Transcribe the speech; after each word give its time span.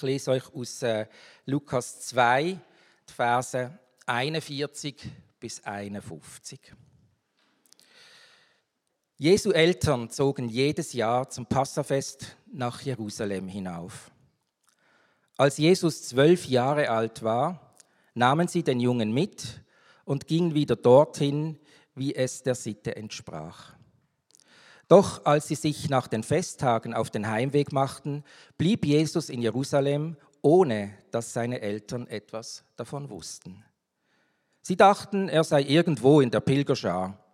Ich 0.00 0.04
lese 0.04 0.30
euch 0.30 0.54
aus 0.54 0.80
äh, 0.80 1.04
Lukas 1.44 2.00
2, 2.08 2.58
die 3.06 3.12
Verse 3.12 3.78
41 4.06 4.96
bis 5.38 5.62
51. 5.62 6.58
Jesu 9.18 9.50
Eltern 9.50 10.08
zogen 10.08 10.48
jedes 10.48 10.94
Jahr 10.94 11.28
zum 11.28 11.44
Passafest 11.44 12.34
nach 12.50 12.80
Jerusalem 12.80 13.46
hinauf. 13.46 14.10
Als 15.36 15.58
Jesus 15.58 16.08
zwölf 16.08 16.46
Jahre 16.46 16.88
alt 16.88 17.22
war, 17.22 17.74
nahmen 18.14 18.48
sie 18.48 18.62
den 18.62 18.80
Jungen 18.80 19.12
mit 19.12 19.60
und 20.06 20.26
gingen 20.26 20.54
wieder 20.54 20.76
dorthin, 20.76 21.60
wie 21.94 22.14
es 22.14 22.42
der 22.42 22.54
Sitte 22.54 22.96
entsprach. 22.96 23.74
Doch 24.90 25.24
als 25.24 25.46
sie 25.46 25.54
sich 25.54 25.88
nach 25.88 26.08
den 26.08 26.24
Festtagen 26.24 26.94
auf 26.94 27.10
den 27.10 27.28
Heimweg 27.28 27.72
machten, 27.72 28.24
blieb 28.58 28.84
Jesus 28.84 29.28
in 29.28 29.40
Jerusalem, 29.40 30.16
ohne 30.42 30.92
dass 31.12 31.32
seine 31.32 31.60
Eltern 31.60 32.08
etwas 32.08 32.64
davon 32.74 33.08
wussten. 33.08 33.64
Sie 34.62 34.74
dachten, 34.74 35.28
er 35.28 35.44
sei 35.44 35.62
irgendwo 35.62 36.20
in 36.20 36.32
der 36.32 36.40
Pilgerschar. 36.40 37.24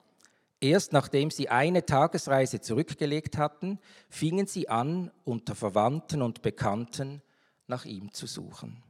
Erst 0.60 0.92
nachdem 0.92 1.30
sie 1.30 1.48
eine 1.48 1.86
Tagesreise 1.86 2.60
zurückgelegt 2.60 3.38
hatten, 3.38 3.78
fingen 4.10 4.46
sie 4.46 4.68
an, 4.68 5.10
unter 5.24 5.54
Verwandten 5.54 6.20
und 6.20 6.42
Bekannten 6.42 7.22
nach 7.68 7.86
ihm 7.86 8.12
zu 8.12 8.26
suchen. 8.26 8.82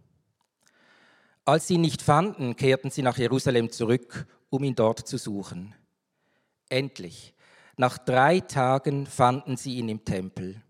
Als 1.45 1.69
sie 1.69 1.75
ihn 1.75 1.83
nicht 1.83 2.03
fanden, 2.03 2.57
kehrten 2.57 2.91
sie 2.91 3.03
nach 3.03 3.17
Jerusalem 3.17 3.71
zurück, 3.71 4.27
um 4.51 4.65
ihn 4.65 4.75
dort 4.75 5.07
zu 5.07 5.19
suchen. 5.19 5.73
Endlich 6.69 7.36
nach 7.77 7.99
drei 7.99 8.41
Tagen 8.41 9.07
fanden 9.07 9.57
sie 9.57 9.77
ihn 9.77 9.89
im 9.89 10.05
Tempel. 10.05 10.63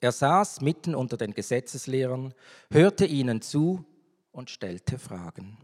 Er 0.00 0.12
saß 0.12 0.60
mitten 0.60 0.94
unter 0.94 1.16
den 1.16 1.34
Gesetzeslehrern, 1.34 2.34
hörte 2.70 3.06
ihnen 3.06 3.42
zu 3.42 3.84
und 4.32 4.50
stellte 4.50 4.98
Fragen. 4.98 5.58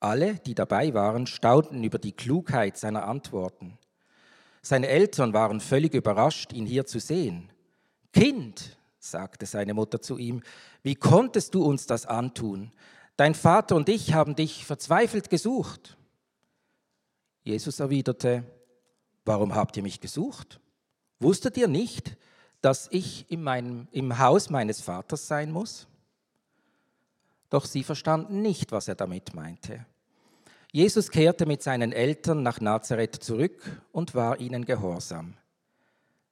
Alle, 0.00 0.36
die 0.36 0.54
dabei 0.54 0.94
waren, 0.94 1.26
staunten 1.26 1.84
über 1.84 1.98
die 1.98 2.12
Klugheit 2.12 2.76
seiner 2.76 3.06
Antworten. 3.06 3.78
Seine 4.62 4.88
Eltern 4.88 5.32
waren 5.32 5.60
völlig 5.60 5.94
überrascht, 5.94 6.52
ihn 6.52 6.66
hier 6.66 6.86
zu 6.86 7.00
sehen. 7.00 7.50
Kind, 8.12 8.78
sagte 8.98 9.46
seine 9.46 9.74
Mutter 9.74 10.00
zu 10.00 10.18
ihm, 10.18 10.42
wie 10.82 10.94
konntest 10.94 11.54
du 11.54 11.64
uns 11.64 11.86
das 11.86 12.06
antun? 12.06 12.72
Dein 13.16 13.34
Vater 13.34 13.76
und 13.76 13.88
ich 13.88 14.14
haben 14.14 14.36
dich 14.36 14.64
verzweifelt 14.64 15.30
gesucht. 15.30 15.96
Jesus 17.42 17.80
erwiderte, 17.80 18.44
Warum 19.24 19.54
habt 19.54 19.76
ihr 19.76 19.82
mich 19.82 20.00
gesucht? 20.00 20.60
Wusstet 21.20 21.56
ihr 21.56 21.68
nicht, 21.68 22.16
dass 22.60 22.88
ich 22.90 23.30
in 23.30 23.42
meinem, 23.42 23.88
im 23.92 24.18
Haus 24.18 24.50
meines 24.50 24.80
Vaters 24.80 25.28
sein 25.28 25.52
muss? 25.52 25.86
Doch 27.50 27.64
sie 27.66 27.84
verstanden 27.84 28.42
nicht, 28.42 28.72
was 28.72 28.88
er 28.88 28.94
damit 28.94 29.34
meinte. 29.34 29.86
Jesus 30.72 31.10
kehrte 31.10 31.44
mit 31.44 31.62
seinen 31.62 31.92
Eltern 31.92 32.42
nach 32.42 32.60
Nazareth 32.60 33.16
zurück 33.16 33.82
und 33.92 34.14
war 34.14 34.40
ihnen 34.40 34.64
gehorsam. 34.64 35.34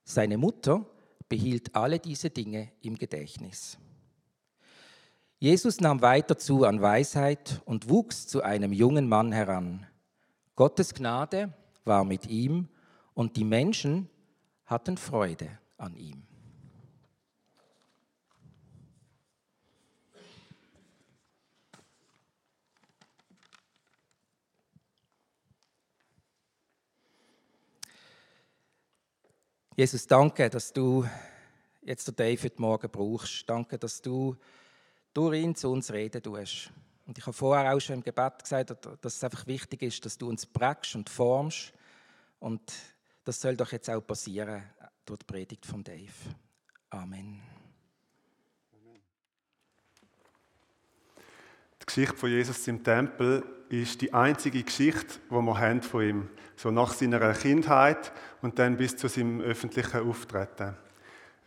Seine 0.02 0.38
Mutter 0.38 0.86
behielt 1.28 1.76
alle 1.76 1.98
diese 1.98 2.30
Dinge 2.30 2.72
im 2.80 2.96
Gedächtnis. 2.96 3.76
Jesus 5.38 5.80
nahm 5.80 6.02
weiter 6.02 6.38
zu 6.38 6.64
an 6.64 6.82
Weisheit 6.82 7.60
und 7.64 7.88
wuchs 7.88 8.26
zu 8.26 8.42
einem 8.42 8.72
jungen 8.72 9.08
Mann 9.08 9.30
heran. 9.30 9.86
Gottes 10.56 10.94
Gnade 10.94 11.52
war 11.84 12.04
mit 12.04 12.26
ihm 12.26 12.68
und 13.20 13.36
die 13.36 13.44
Menschen 13.44 14.08
hatten 14.64 14.96
Freude 14.96 15.58
an 15.76 15.94
ihm. 15.94 16.22
Jesus, 29.76 30.06
danke, 30.06 30.48
dass 30.48 30.72
du 30.72 31.06
jetzt 31.82 32.08
den 32.08 32.16
David 32.16 32.58
morgen 32.58 32.90
brauchst. 32.90 33.44
Danke, 33.46 33.76
dass 33.78 34.00
du 34.00 34.34
durch 35.12 35.42
ihn 35.42 35.54
zu 35.54 35.68
uns 35.68 35.92
reden 35.92 36.22
tust. 36.22 36.70
Und 37.06 37.18
ich 37.18 37.26
habe 37.26 37.36
vorher 37.36 37.74
auch 37.74 37.80
schon 37.80 37.96
im 37.96 38.02
Gebet 38.02 38.42
gesagt, 38.42 38.70
dass 39.02 39.16
es 39.16 39.24
einfach 39.24 39.46
wichtig 39.46 39.82
ist, 39.82 40.06
dass 40.06 40.16
du 40.16 40.30
uns 40.30 40.46
prägst 40.46 40.94
und 40.94 41.10
formst. 41.10 41.74
Und 42.38 42.62
das 43.24 43.40
soll 43.40 43.56
doch 43.56 43.72
jetzt 43.72 43.90
auch 43.90 44.00
passieren 44.00 44.62
durch 45.04 45.18
die 45.18 45.26
Predigt 45.26 45.66
von 45.66 45.84
Dave. 45.84 46.12
Amen. 46.90 47.40
Die 51.80 51.86
Geschichte 51.86 52.16
von 52.16 52.30
Jesus 52.30 52.68
im 52.68 52.82
Tempel 52.82 53.42
ist 53.68 54.00
die 54.00 54.12
einzige 54.12 54.62
Geschichte, 54.62 55.20
die 55.30 55.34
wir 55.34 55.58
haben 55.58 55.82
von 55.82 56.02
ihm 56.02 56.28
So 56.56 56.70
nach 56.70 56.92
seiner 56.92 57.32
Kindheit 57.32 58.12
und 58.42 58.58
dann 58.58 58.76
bis 58.76 58.96
zu 58.96 59.08
seinem 59.08 59.40
öffentlichen 59.40 60.08
Auftreten. 60.08 60.76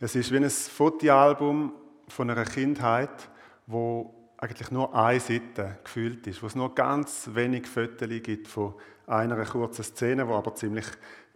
Es 0.00 0.16
ist 0.16 0.32
wie 0.32 0.38
ein 0.38 0.50
Fotoalbum 0.50 1.72
von 2.08 2.30
einer 2.30 2.44
Kindheit, 2.44 3.30
wo 3.66 4.32
eigentlich 4.38 4.70
nur 4.70 4.94
eine 4.94 5.20
Seite 5.20 5.78
gefüllt 5.84 6.26
ist, 6.26 6.42
wo 6.42 6.46
es 6.46 6.54
nur 6.54 6.74
ganz 6.74 7.30
wenig 7.32 7.66
Fotos 7.66 8.08
gibt 8.22 8.48
von 8.48 8.74
einer 9.06 9.44
kurzen 9.44 9.84
Szene, 9.84 10.24
die 10.24 10.32
aber 10.32 10.54
ziemlich 10.54 10.86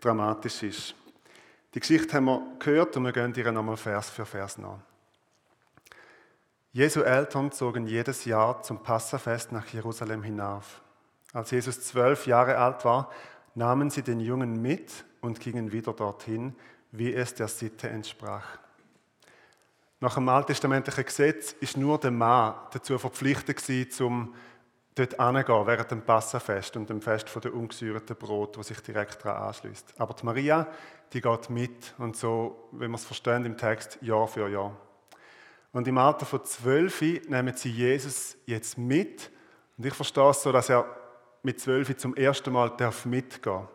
dramatisch 0.01 0.62
ist. 0.62 0.95
Die 1.75 1.81
Geschichte 1.81 2.17
haben 2.17 2.27
wir 2.27 2.43
gehört 2.59 2.97
und 2.97 3.05
wir 3.05 3.12
gehen 3.12 3.34
ihr 3.34 3.53
nochmal 3.53 3.77
Vers 3.77 4.11
für 4.11 4.25
Vers 4.25 4.59
nach. 4.59 4.79
Jesu 6.73 7.01
Eltern 7.01 7.51
zogen 7.51 7.87
jedes 7.87 8.25
Jahr 8.25 8.62
zum 8.62 8.83
Passafest 8.83 9.53
nach 9.53 9.67
Jerusalem 9.69 10.23
hinauf. 10.23 10.81
Als 11.33 11.51
Jesus 11.51 11.81
zwölf 11.83 12.27
Jahre 12.27 12.56
alt 12.56 12.84
war, 12.84 13.11
nahmen 13.55 13.91
sie 13.91 14.03
den 14.03 14.21
Jungen 14.21 14.62
mit 14.62 15.05
und 15.21 15.41
gingen 15.41 15.73
wieder 15.73 15.93
dorthin, 15.93 16.55
wie 16.93 17.12
es 17.12 17.35
der 17.35 17.49
Sitte 17.49 17.89
entsprach. 17.89 18.59
Nach 20.00 20.15
dem 20.15 20.29
alttestamentlichen 20.29 21.05
Gesetz 21.05 21.53
ist 21.61 21.77
nur 21.77 21.99
der 21.99 22.12
Mann 22.12 22.55
dazu 22.73 22.99
verpflichtet 22.99 23.93
zum 23.93 24.35
dort 24.98 25.20
hingehen 25.20 25.66
während 25.66 25.91
dem 25.91 26.03
Passafest 26.03 26.76
und 26.76 26.91
dem 26.91 27.00
Fest 27.00 27.28
der 27.42 27.54
ungesäuerten 27.54 28.16
Brot, 28.16 28.59
wo 28.59 28.62
sich 28.62 28.81
direkt 28.81 29.25
daran 29.25 29.48
anschließt. 29.48 29.94
Aber 29.98 30.14
die 30.14 30.25
Maria, 30.25 30.66
die 31.12 31.20
geht 31.20 31.50
mit 31.50 31.94
und 31.98 32.16
so, 32.16 32.69
wenn 32.72 32.91
wir 32.91 32.97
es 32.97 33.04
verstehen 33.04 33.44
im 33.44 33.56
Text, 33.56 33.98
Jahr 34.03 34.26
für 34.26 34.48
Jahr. 34.48 34.76
Und 35.72 35.87
im 35.87 35.98
Alter 35.98 36.26
von 36.26 36.44
zwölf 36.44 37.00
nehmen 37.00 37.54
sie 37.56 37.70
Jesus 37.70 38.37
jetzt 38.47 38.78
mit. 38.78 39.31
Und 39.76 39.87
ich 39.87 39.94
verstehe 39.94 40.31
es 40.31 40.42
so, 40.42 40.50
dass 40.50 40.70
er 40.70 40.87
mit 41.42 41.60
zwölf 41.60 41.97
zum 41.97 42.16
ersten 42.16 42.53
Mal 42.53 42.70
darf 42.76 43.04
mitgehen 43.04 43.69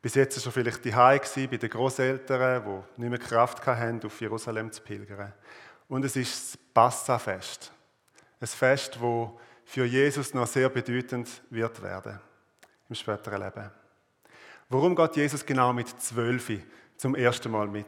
Bis 0.00 0.14
jetzt 0.14 0.38
war 0.38 0.46
er 0.46 0.52
vielleicht 0.52 0.84
die 0.84 1.46
bei 1.48 1.56
den 1.56 1.70
Großeltern, 1.70 2.62
die 2.96 3.00
nicht 3.00 3.10
mehr 3.10 3.18
Kraft 3.18 3.64
hatten, 3.66 4.04
auf 4.04 4.20
Jerusalem 4.20 4.70
zu 4.70 4.82
pilgern. 4.82 5.32
Und 5.88 6.04
es 6.04 6.16
ist 6.16 6.54
das 6.54 6.58
Passafest. 6.72 7.72
Ein 8.40 8.46
Fest, 8.46 8.98
das 9.00 9.32
für 9.72 9.86
Jesus 9.86 10.34
noch 10.34 10.46
sehr 10.46 10.68
bedeutend 10.68 11.30
wird 11.48 11.82
werden 11.82 12.20
im 12.90 12.94
späteren 12.94 13.42
Leben. 13.42 13.70
Warum 14.68 14.94
geht 14.94 15.16
Jesus 15.16 15.46
genau 15.46 15.72
mit 15.72 15.88
zwölf 15.98 16.52
zum 16.98 17.14
ersten 17.14 17.50
Mal 17.50 17.68
mit? 17.68 17.86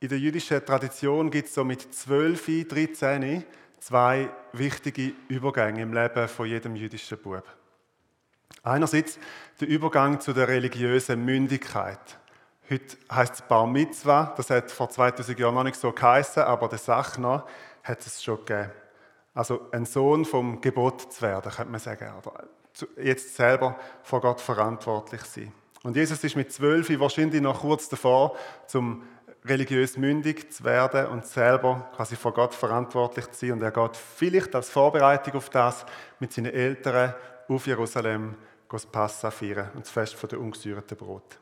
In 0.00 0.10
der 0.10 0.18
jüdischen 0.18 0.62
Tradition 0.62 1.30
gibt 1.30 1.48
es 1.48 1.54
so 1.54 1.64
mit 1.64 1.94
zwölf, 1.94 2.44
dreizehn 2.44 3.42
zwei 3.78 4.28
wichtige 4.52 5.14
Übergänge 5.28 5.80
im 5.80 5.94
Leben 5.94 6.28
von 6.28 6.46
jedem 6.46 6.76
jüdischen 6.76 7.16
Bub. 7.16 7.44
Einerseits 8.62 9.18
der 9.62 9.68
Übergang 9.68 10.20
zu 10.20 10.34
der 10.34 10.46
religiösen 10.46 11.24
Mündigkeit. 11.24 12.18
Heute 12.68 12.98
heißt 13.10 13.34
es 13.34 13.42
Bar 13.42 13.66
Mitzvah, 13.66 14.34
das 14.36 14.50
hat 14.50 14.70
vor 14.70 14.90
2000 14.90 15.38
Jahren 15.38 15.54
noch 15.54 15.64
nicht 15.64 15.80
so 15.80 15.90
geheißen, 15.90 16.42
aber 16.42 16.68
der 16.68 16.78
Sache 16.78 17.18
nach 17.18 17.46
hat 17.82 18.04
es 18.04 18.22
schon 18.22 18.44
gegeben. 18.44 18.72
Also 19.34 19.68
ein 19.72 19.86
Sohn 19.86 20.24
vom 20.24 20.60
Gebot 20.60 21.12
zu 21.12 21.22
werden, 21.22 21.50
könnte 21.52 21.70
man 21.70 21.80
sagen. 21.80 22.08
Aber 22.16 22.44
jetzt 22.96 23.36
selber 23.36 23.78
vor 24.02 24.20
Gott 24.20 24.40
verantwortlich 24.40 25.22
sein. 25.22 25.52
Und 25.82 25.96
Jesus 25.96 26.22
ist 26.22 26.36
mit 26.36 26.52
zwölf 26.52 26.90
wahrscheinlich 27.00 27.40
noch 27.40 27.60
kurz 27.60 27.88
davor, 27.88 28.36
zum 28.66 29.02
religiös 29.44 29.96
mündig 29.96 30.52
zu 30.52 30.64
werden 30.64 31.06
und 31.06 31.24
selber 31.24 31.90
quasi 31.96 32.16
vor 32.16 32.34
Gott 32.34 32.54
verantwortlich 32.54 33.30
zu 33.30 33.46
sein. 33.46 33.52
Und 33.52 33.62
er 33.62 33.70
geht 33.70 33.96
vielleicht 33.96 34.54
als 34.54 34.68
Vorbereitung 34.68 35.34
auf 35.34 35.48
das 35.48 35.86
mit 36.18 36.32
seinen 36.32 36.52
Eltern 36.52 37.14
auf 37.48 37.66
Jerusalem 37.66 38.34
das 38.68 38.86
Passa 38.86 39.30
feiern 39.30 39.70
und 39.74 39.84
das 39.84 39.90
Fest 39.90 40.16
der 40.30 40.38
ungesäuerten 40.38 40.96
Brot. 40.96 41.38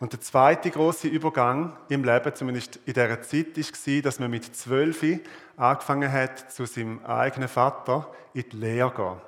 Und 0.00 0.14
der 0.14 0.20
zweite 0.22 0.70
große 0.70 1.08
Übergang 1.08 1.76
im 1.90 2.02
Leben, 2.04 2.34
zumindest 2.34 2.76
in 2.86 2.94
dieser 2.94 3.20
Zeit, 3.20 3.56
war, 3.56 4.02
dass 4.02 4.18
man 4.18 4.30
mit 4.30 4.56
zwölf 4.56 5.04
angefangen 5.56 6.10
hat, 6.10 6.50
zu 6.50 6.64
seinem 6.64 7.04
eigenen 7.04 7.48
Vater 7.48 8.10
in 8.32 8.44
die 8.50 8.56
Lehre 8.56 8.94
zu 8.94 8.96
gehen. 8.96 9.20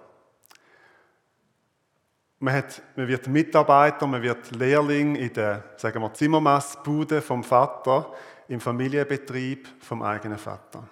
Man, 2.38 2.54
hat, 2.54 2.82
man 2.96 3.06
wird 3.06 3.28
Mitarbeiter, 3.28 4.06
man 4.06 4.22
wird 4.22 4.50
Lehrling 4.56 5.14
in 5.14 5.32
der 5.34 5.62
sagen 5.76 6.00
wir, 6.00 6.14
Zimmermassbude 6.14 7.20
vom 7.20 7.44
Vater, 7.44 8.10
im 8.48 8.58
Familienbetrieb 8.58 9.68
vom 9.78 10.02
eigenen 10.02 10.38
Vater. 10.38 10.88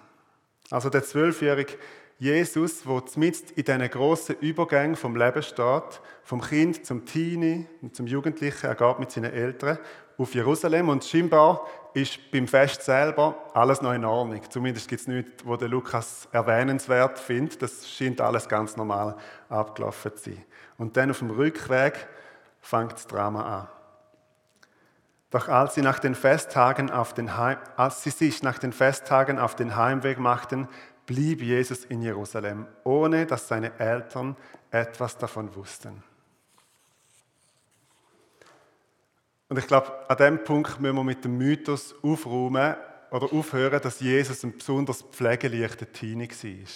Also 0.69 0.89
der 0.89 1.03
zwölfjährige 1.03 1.73
Jesus, 2.21 2.83
der 2.83 3.01
mitten 3.15 3.51
in 3.55 3.63
diesen 3.65 3.89
grossen 3.89 4.35
Übergängen 4.41 4.95
vom 4.95 5.15
Leben 5.15 5.41
steht, 5.41 6.01
vom 6.21 6.39
Kind 6.39 6.85
zum 6.85 7.03
Teenie 7.03 7.65
und 7.81 7.95
zum 7.95 8.05
Jugendlichen, 8.05 8.67
er 8.67 8.75
geht 8.75 8.99
mit 8.99 9.09
seinen 9.09 9.33
Eltern 9.33 9.79
auf 10.19 10.35
Jerusalem 10.35 10.89
und 10.89 11.03
scheinbar 11.03 11.65
ist 11.95 12.19
beim 12.31 12.47
Fest 12.47 12.83
selber 12.83 13.49
alles 13.55 13.81
noch 13.81 13.93
in 13.93 14.05
Ordnung. 14.05 14.39
Zumindest 14.51 14.87
gibt 14.87 15.01
es 15.01 15.07
nichts, 15.07 15.43
wo 15.43 15.55
der 15.55 15.67
Lukas 15.67 16.27
erwähnenswert 16.31 17.17
findet. 17.17 17.59
Das 17.59 17.89
scheint 17.89 18.21
alles 18.21 18.47
ganz 18.47 18.77
normal 18.77 19.17
abgelaufen 19.49 20.15
zu 20.15 20.29
sein. 20.29 20.45
Und 20.77 20.97
dann 20.97 21.09
auf 21.09 21.17
dem 21.17 21.31
Rückweg 21.31 22.07
fängt 22.59 22.93
das 22.93 23.07
Drama 23.07 23.61
an. 23.61 23.67
Doch 25.31 25.47
als 25.47 25.75
sie, 25.75 25.81
nach 25.81 25.97
den 25.97 26.13
Festtagen 26.13 26.91
auf 26.91 27.13
den 27.13 27.37
Heim, 27.37 27.57
als 27.77 28.03
sie 28.03 28.09
sich 28.09 28.43
nach 28.43 28.59
den 28.59 28.73
Festtagen 28.73 29.39
auf 29.39 29.55
den 29.55 29.77
Heimweg 29.77 30.19
machten, 30.19 30.67
blieb 31.11 31.41
Jesus 31.41 31.83
in 31.83 32.01
Jerusalem, 32.01 32.65
ohne 32.85 33.25
dass 33.25 33.45
seine 33.45 33.77
Eltern 33.77 34.37
etwas 34.71 35.17
davon 35.17 35.53
wussten. 35.53 36.01
Und 39.49 39.59
ich 39.59 39.67
glaube, 39.67 39.91
an 40.09 40.15
dem 40.15 40.43
Punkt 40.45 40.79
müssen 40.79 40.95
wir 40.95 41.03
mit 41.03 41.25
dem 41.25 41.37
Mythos 41.37 41.93
aufräumen 42.01 42.77
oder 43.11 43.33
aufhören, 43.33 43.81
dass 43.81 43.99
Jesus 43.99 44.45
ein 44.45 44.57
besonders 44.57 45.01
pflegeleichter 45.01 45.91
Teenie 45.91 46.29
war. 46.29 46.69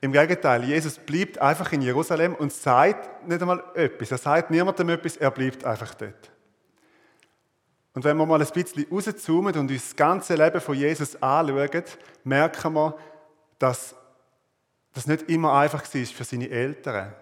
Im 0.00 0.12
Gegenteil, 0.12 0.64
Jesus 0.64 0.98
bleibt 0.98 1.38
einfach 1.38 1.70
in 1.70 1.82
Jerusalem 1.82 2.34
und 2.34 2.52
sagt 2.52 3.28
nicht 3.28 3.40
einmal 3.40 3.62
etwas. 3.74 4.10
Er 4.10 4.18
sagt 4.18 4.50
niemandem 4.50 4.88
etwas, 4.88 5.16
er 5.16 5.30
bleibt 5.30 5.64
einfach 5.64 5.94
dort. 5.94 6.32
Und 8.00 8.04
wenn 8.04 8.16
wir 8.16 8.24
mal 8.24 8.40
ein 8.40 8.48
bisschen 8.48 8.86
rauszoomen 8.90 9.54
und 9.56 9.70
uns 9.70 9.88
das 9.88 9.94
ganze 9.94 10.34
Leben 10.34 10.58
von 10.62 10.74
Jesus 10.74 11.22
anschauen, 11.22 11.82
merken 12.24 12.72
wir, 12.72 12.96
dass 13.58 13.94
das 14.94 15.06
nicht 15.06 15.28
immer 15.28 15.52
einfach 15.52 15.82
war 15.82 16.06
für 16.06 16.24
seine 16.24 16.48
Eltern. 16.48 17.12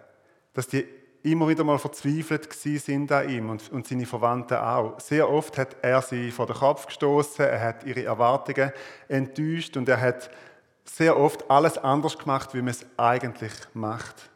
Dass 0.55 0.69
die 0.69 0.87
immer 1.25 1.49
wieder 1.49 1.65
mal 1.65 1.81
verzweifelt 1.81 2.53
sind 2.53 3.11
an 3.11 3.29
ihm 3.29 3.51
und, 3.51 3.73
und 3.73 3.89
seine 3.89 4.07
Verwandten 4.07 4.57
auch. 4.57 5.01
Sehr 5.01 5.29
oft 5.29 5.59
hat 5.59 5.75
er 5.83 6.01
sie 6.01 6.31
vor 6.31 6.47
den 6.47 6.55
Kopf 6.55 6.87
gestoßen, 6.87 7.45
er 7.45 7.61
hat 7.61 7.83
ihre 7.83 8.05
Erwartungen 8.05 8.71
enttäuscht 9.09 9.77
und 9.77 9.89
er 9.89 10.01
hat 10.01 10.31
sehr 10.85 11.19
oft 11.19 11.51
alles 11.51 11.77
anders 11.77 12.17
gemacht, 12.17 12.55
wie 12.55 12.63
man 12.63 12.69
es 12.69 12.87
eigentlich 12.97 13.55
macht. 13.75 14.31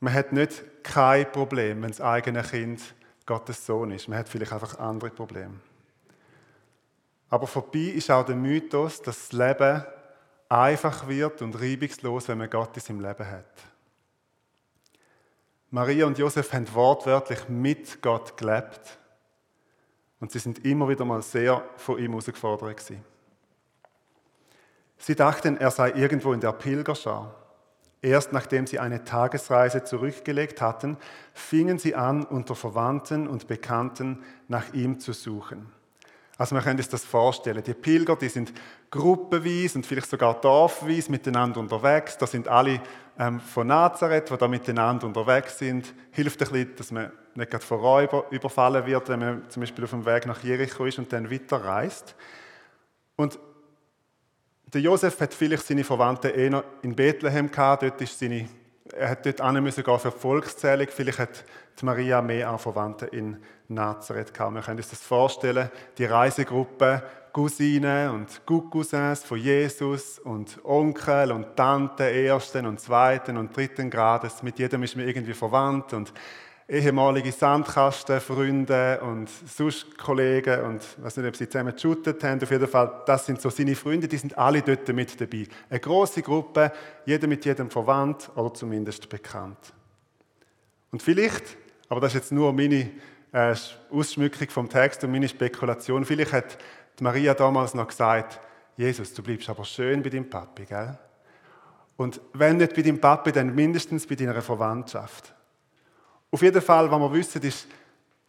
Man 0.00 0.12
hat 0.12 0.34
nicht 0.34 0.62
kein 0.82 1.32
Problem, 1.32 1.80
wenn 1.80 1.92
das 1.92 2.02
eigene 2.02 2.42
Kind 2.42 2.82
Gottes 3.26 3.64
Sohn 3.64 3.90
ist. 3.90 4.08
Man 4.08 4.18
hat 4.18 4.28
vielleicht 4.28 4.52
einfach 4.52 4.78
andere 4.78 5.10
Probleme. 5.10 5.54
Aber 7.30 7.46
vorbei 7.46 7.92
ist 7.94 8.10
auch 8.10 8.24
der 8.24 8.36
Mythos, 8.36 9.02
dass 9.02 9.28
das 9.28 9.32
Leben 9.32 9.84
einfach 10.48 11.08
wird 11.08 11.42
und 11.42 11.58
reibungslos, 11.60 12.28
wenn 12.28 12.38
man 12.38 12.50
Gott 12.50 12.76
in 12.76 12.82
seinem 12.82 13.00
Leben 13.00 13.26
hat. 13.28 13.44
Maria 15.70 16.06
und 16.06 16.18
Josef 16.18 16.52
haben 16.52 16.72
wortwörtlich 16.72 17.48
mit 17.48 18.00
Gott 18.00 18.36
gelebt 18.36 18.98
und 20.20 20.30
sie 20.30 20.38
sind 20.38 20.64
immer 20.64 20.88
wieder 20.88 21.04
mal 21.04 21.22
sehr 21.22 21.64
von 21.76 21.98
ihm 21.98 22.12
herausgefordert. 22.12 22.92
Sie 24.96 25.16
dachten, 25.16 25.56
er 25.56 25.70
sei 25.72 25.90
irgendwo 25.90 26.32
in 26.32 26.40
der 26.40 26.52
Pilgerschar. 26.52 27.34
Erst 28.04 28.34
nachdem 28.34 28.66
sie 28.66 28.78
eine 28.78 29.02
Tagesreise 29.02 29.82
zurückgelegt 29.82 30.60
hatten, 30.60 30.98
fingen 31.32 31.78
sie 31.78 31.94
an, 31.94 32.22
unter 32.26 32.54
Verwandten 32.54 33.26
und 33.26 33.46
Bekannten 33.46 34.22
nach 34.46 34.74
ihm 34.74 35.00
zu 35.00 35.14
suchen. 35.14 35.72
Also 36.36 36.54
man 36.54 36.62
könnte 36.62 36.82
sich 36.82 36.90
das 36.90 37.02
vorstellen. 37.02 37.62
Die 37.64 37.72
Pilger, 37.72 38.16
die 38.16 38.28
sind 38.28 38.52
gruppenweise 38.90 39.78
und 39.78 39.86
vielleicht 39.86 40.10
sogar 40.10 40.38
dorfweise 40.38 41.10
miteinander 41.10 41.60
unterwegs. 41.60 42.18
Da 42.18 42.26
sind 42.26 42.46
alle 42.46 42.78
ähm, 43.18 43.40
von 43.40 43.68
Nazareth, 43.68 44.28
die 44.30 44.36
da 44.36 44.48
miteinander 44.48 45.06
unterwegs 45.06 45.58
sind. 45.58 45.94
Hilft 46.10 46.42
ein 46.42 46.50
bisschen, 46.50 46.76
dass 46.76 46.90
man 46.90 47.10
nicht 47.34 47.50
gerade 47.50 47.64
von 47.64 47.80
Räuber 47.80 48.26
überfallen 48.28 48.84
wird, 48.84 49.08
wenn 49.08 49.20
man 49.20 49.48
zum 49.48 49.62
Beispiel 49.62 49.82
auf 49.82 49.90
dem 49.90 50.04
Weg 50.04 50.26
nach 50.26 50.44
Jericho 50.44 50.84
ist 50.84 50.98
und 50.98 51.10
dann 51.10 51.30
weiterreist. 51.30 52.14
Und 53.16 53.38
der 54.74 54.82
Josef 54.82 55.20
hat 55.20 55.32
vielleicht 55.32 55.66
seine 55.66 55.84
Verwandten 55.84 56.34
eher 56.34 56.64
in 56.82 56.94
Bethlehem 56.94 57.50
gehabt. 57.50 57.84
Dort 57.84 58.00
ist 58.00 58.18
seine, 58.18 58.48
er 58.92 59.10
hat 59.10 59.24
dort 59.24 59.40
an 59.40 59.62
müssen 59.62 59.84
gehen 59.84 59.98
für 59.98 60.10
die 60.10 60.18
Volkszählung. 60.18 60.88
Vielleicht 60.90 61.18
hat 61.20 61.44
die 61.80 61.84
Maria 61.84 62.20
mehr 62.20 62.50
an 62.50 62.58
Verwandten 62.58 63.08
in 63.08 63.36
Nazareth 63.68 64.34
gehabt. 64.34 64.54
Wir 64.54 64.62
können 64.62 64.78
uns 64.78 64.90
das 64.90 65.00
vorstellen. 65.00 65.70
Die 65.96 66.04
Reisegruppe, 66.04 67.02
Cousinen 67.32 68.10
und 68.10 68.42
Cousins 68.46 69.22
von 69.22 69.38
Jesus 69.38 70.18
und 70.18 70.58
Onkel 70.64 71.32
und 71.32 71.56
Tanten 71.56 72.02
ersten 72.02 72.66
und 72.66 72.80
zweiten 72.80 73.36
und 73.36 73.56
dritten 73.56 73.90
Grades. 73.90 74.42
Mit 74.42 74.58
jedem 74.58 74.82
ist 74.82 74.96
man 74.96 75.06
irgendwie 75.06 75.34
verwandt 75.34 75.92
und 75.92 76.12
ehemalige 76.68 77.30
Sandkastenfreunde 77.30 79.00
und 79.02 79.28
sonst 79.28 79.98
Kollegen 79.98 80.60
und 80.62 80.82
ich 80.82 81.04
weiß 81.04 81.18
nicht, 81.18 81.28
ob 81.28 81.36
sie 81.36 81.48
zusammen 81.48 81.74
geshootet 81.74 82.24
haben. 82.24 82.42
Auf 82.42 82.50
jeden 82.50 82.66
Fall, 82.66 83.02
das 83.06 83.26
sind 83.26 83.40
so 83.40 83.50
seine 83.50 83.74
Freunde, 83.74 84.08
die 84.08 84.16
sind 84.16 84.36
alle 84.38 84.62
dort 84.62 84.88
mit 84.88 85.20
dabei. 85.20 85.46
Eine 85.68 85.80
große 85.80 86.22
Gruppe, 86.22 86.72
jeder 87.04 87.26
mit 87.26 87.44
jedem 87.44 87.70
verwandt 87.70 88.30
oder 88.34 88.54
zumindest 88.54 89.08
bekannt. 89.08 89.74
Und 90.90 91.02
vielleicht, 91.02 91.56
aber 91.88 92.00
das 92.00 92.12
ist 92.12 92.20
jetzt 92.20 92.32
nur 92.32 92.52
meine 92.52 92.90
äh, 93.32 93.54
Ausschmückung 93.90 94.48
vom 94.48 94.68
Text 94.68 95.04
und 95.04 95.10
meine 95.10 95.28
Spekulation, 95.28 96.04
vielleicht 96.04 96.32
hat 96.32 96.58
Maria 97.00 97.34
damals 97.34 97.74
noch 97.74 97.88
gesagt, 97.88 98.40
Jesus, 98.76 99.12
du 99.12 99.22
bleibst 99.22 99.50
aber 99.50 99.64
schön 99.64 100.02
bei 100.02 100.08
deinem 100.08 100.30
Papi, 100.30 100.64
gell? 100.64 100.98
Und 101.96 102.20
wenn 102.32 102.56
nicht 102.56 102.74
bei 102.74 102.82
deinem 102.82 103.00
Papi, 103.00 103.30
dann 103.30 103.54
mindestens 103.54 104.06
bei 104.06 104.16
deiner 104.16 104.42
Verwandtschaft. 104.42 105.32
Auf 106.34 106.42
jeden 106.42 106.60
Fall, 106.60 106.90
was 106.90 106.98
wir 106.98 107.12
wissen, 107.12 107.42
ist, 107.42 107.68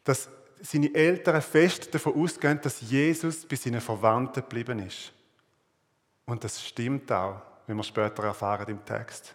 dass 0.03 0.29
seine 0.61 0.93
Eltern 0.93 1.41
fest 1.41 1.91
davon 1.91 2.13
ausgehen, 2.13 2.59
dass 2.61 2.81
Jesus 2.81 3.47
bei 3.47 3.55
seinen 3.55 3.81
Verwandten 3.81 4.43
geblieben 4.43 4.77
ist. 4.77 5.11
Und 6.27 6.43
das 6.43 6.63
stimmt 6.63 7.11
auch, 7.11 7.41
wie 7.65 7.73
wir 7.73 7.81
später 7.81 8.25
erfahren 8.25 8.67
im 8.67 8.85
Text. 8.85 9.33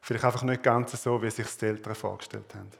Vielleicht 0.00 0.24
einfach 0.24 0.42
nicht 0.42 0.60
ganz 0.60 1.00
so, 1.00 1.22
wie 1.22 1.30
sich 1.30 1.46
die 1.56 1.66
Eltern 1.66 1.94
vorgestellt 1.94 2.52
haben. 2.52 2.70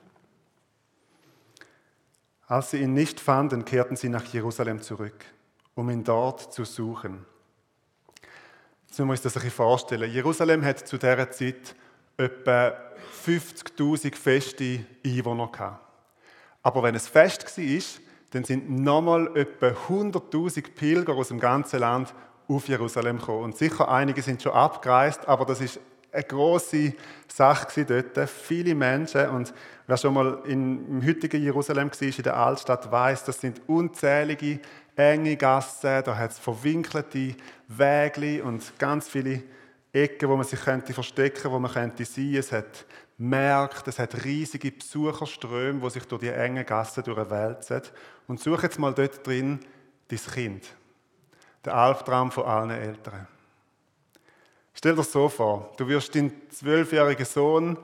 Als 2.49 2.72
sie 2.72 2.78
ihn 2.78 2.94
nicht 2.94 3.20
fanden, 3.20 3.64
kehrten 3.64 3.94
sie 3.94 4.08
nach 4.08 4.25
Jerusalem 4.25 4.82
zurück, 4.82 5.25
um 5.76 5.90
ihn 5.90 6.02
dort 6.02 6.52
zu 6.52 6.64
suchen. 6.64 7.25
Jetzt 8.88 8.99
müssen 8.99 9.06
wir 9.06 9.12
uns 9.12 9.22
das 9.22 9.37
ein 9.37 9.42
bisschen 9.42 9.56
vorstellen. 9.56 10.10
Jerusalem 10.10 10.64
hat 10.64 10.88
zu 10.88 10.99
dieser 10.99 11.30
Zeit 11.30 11.76
etwa 12.20 12.72
50.000 13.26 14.14
feste 14.14 14.84
Einwohner 15.04 15.48
gehabt. 15.48 15.86
Aber 16.62 16.82
wenn 16.82 16.94
es 16.94 17.08
fest 17.08 17.44
war, 17.56 17.82
dann 18.30 18.44
sind 18.44 18.70
nochmal 18.70 19.36
etwa 19.36 19.68
100.000 19.88 20.74
Pilger 20.74 21.14
aus 21.14 21.28
dem 21.28 21.40
ganzen 21.40 21.80
Land 21.80 22.14
auf 22.48 22.68
Jerusalem 22.68 23.18
gekommen. 23.18 23.44
Und 23.44 23.56
sicher 23.56 23.88
einige 23.88 24.22
sind 24.22 24.42
schon 24.42 24.52
abgereist, 24.52 25.26
aber 25.26 25.44
das 25.44 25.60
ist 25.60 25.80
eine 26.12 26.24
große 26.24 26.92
Sache 27.28 27.84
dort. 27.84 28.28
Viele 28.28 28.74
Menschen 28.74 29.28
und 29.30 29.54
wer 29.86 29.96
schon 29.96 30.14
mal 30.14 30.40
im 30.46 31.02
heutigen 31.04 31.42
Jerusalem 31.42 31.90
war, 31.90 32.02
in 32.02 32.22
der 32.22 32.36
Altstadt, 32.36 32.90
weiß, 32.90 33.24
das 33.24 33.40
sind 33.40 33.60
unzählige 33.66 34.60
enge 34.96 35.36
Gassen, 35.36 36.02
da 36.04 36.16
hat 36.16 36.32
es 36.32 36.38
verwinkelte 36.38 37.34
Wege 37.68 38.44
und 38.44 38.78
ganz 38.78 39.08
viele 39.08 39.42
Ecken, 39.92 40.28
wo 40.28 40.37
man 40.37 40.47
sich 40.47 40.61
könnte 40.61 40.92
verstecken, 40.92 41.50
wo 41.50 41.59
man 41.59 41.73
könnte 41.73 42.04
sein. 42.04 42.35
Es 42.35 42.52
hat 42.52 42.87
Märkte, 43.18 43.90
es 43.90 43.99
hat 43.99 44.25
riesige 44.25 44.70
Besucherströme, 44.70 45.80
die 45.80 45.90
sich 45.90 46.04
durch 46.04 46.23
die 46.23 46.28
engen 46.28 46.64
Gassen 46.64 47.02
durchwälzen. 47.02 47.82
Und 48.26 48.40
suche 48.40 48.64
jetzt 48.64 48.78
mal 48.78 48.94
dort 48.94 49.26
drin 49.26 49.61
dein 50.09 50.18
Kind. 50.18 50.64
Der 51.64 51.75
Albtraum 51.75 52.30
von 52.30 52.44
allen 52.44 52.70
Eltern. 52.70 53.26
Stell 54.73 54.92
dir 54.92 54.99
das 54.99 55.12
so 55.12 55.28
vor, 55.28 55.73
du 55.76 55.87
wirst 55.88 56.14
deinen 56.14 56.32
zwölfjährigen 56.50 57.26
Sohn 57.26 57.76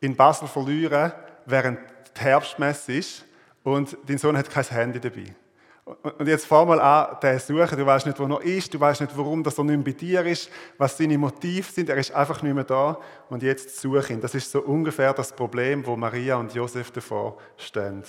in 0.00 0.14
Basel 0.14 0.46
verlieren, 0.46 1.12
während 1.46 1.80
die 2.16 2.20
Herbstmesse 2.20 2.92
ist 2.92 3.24
und 3.64 3.96
dein 4.06 4.18
Sohn 4.18 4.36
hat 4.36 4.50
kein 4.50 4.64
Handy 4.64 5.00
dabei. 5.00 5.34
Und 5.84 6.26
jetzt 6.26 6.46
fahr 6.46 6.64
mal 6.64 6.80
an, 6.80 7.18
den 7.22 7.38
suchen. 7.38 7.76
Du 7.76 7.84
weißt 7.84 8.06
nicht, 8.06 8.18
wo 8.18 8.24
er 8.24 8.42
ist. 8.42 8.72
Du 8.72 8.80
weißt 8.80 9.02
nicht, 9.02 9.16
warum 9.16 9.42
dass 9.42 9.58
er 9.58 9.64
nicht 9.64 9.76
mehr 9.76 9.84
bei 9.84 9.92
dir 9.92 10.24
ist, 10.24 10.50
was 10.78 10.96
seine 10.96 11.18
Motive 11.18 11.70
sind. 11.70 11.90
Er 11.90 11.96
ist 11.98 12.12
einfach 12.12 12.40
nicht 12.42 12.54
mehr 12.54 12.64
da. 12.64 12.98
Und 13.28 13.42
jetzt 13.42 13.80
suche 13.80 14.14
ihn. 14.14 14.20
Das 14.20 14.34
ist 14.34 14.50
so 14.50 14.62
ungefähr 14.62 15.12
das 15.12 15.34
Problem, 15.34 15.84
wo 15.84 15.94
Maria 15.94 16.36
und 16.36 16.54
Josef 16.54 16.90
davor 16.90 17.36
stehen. 17.58 18.02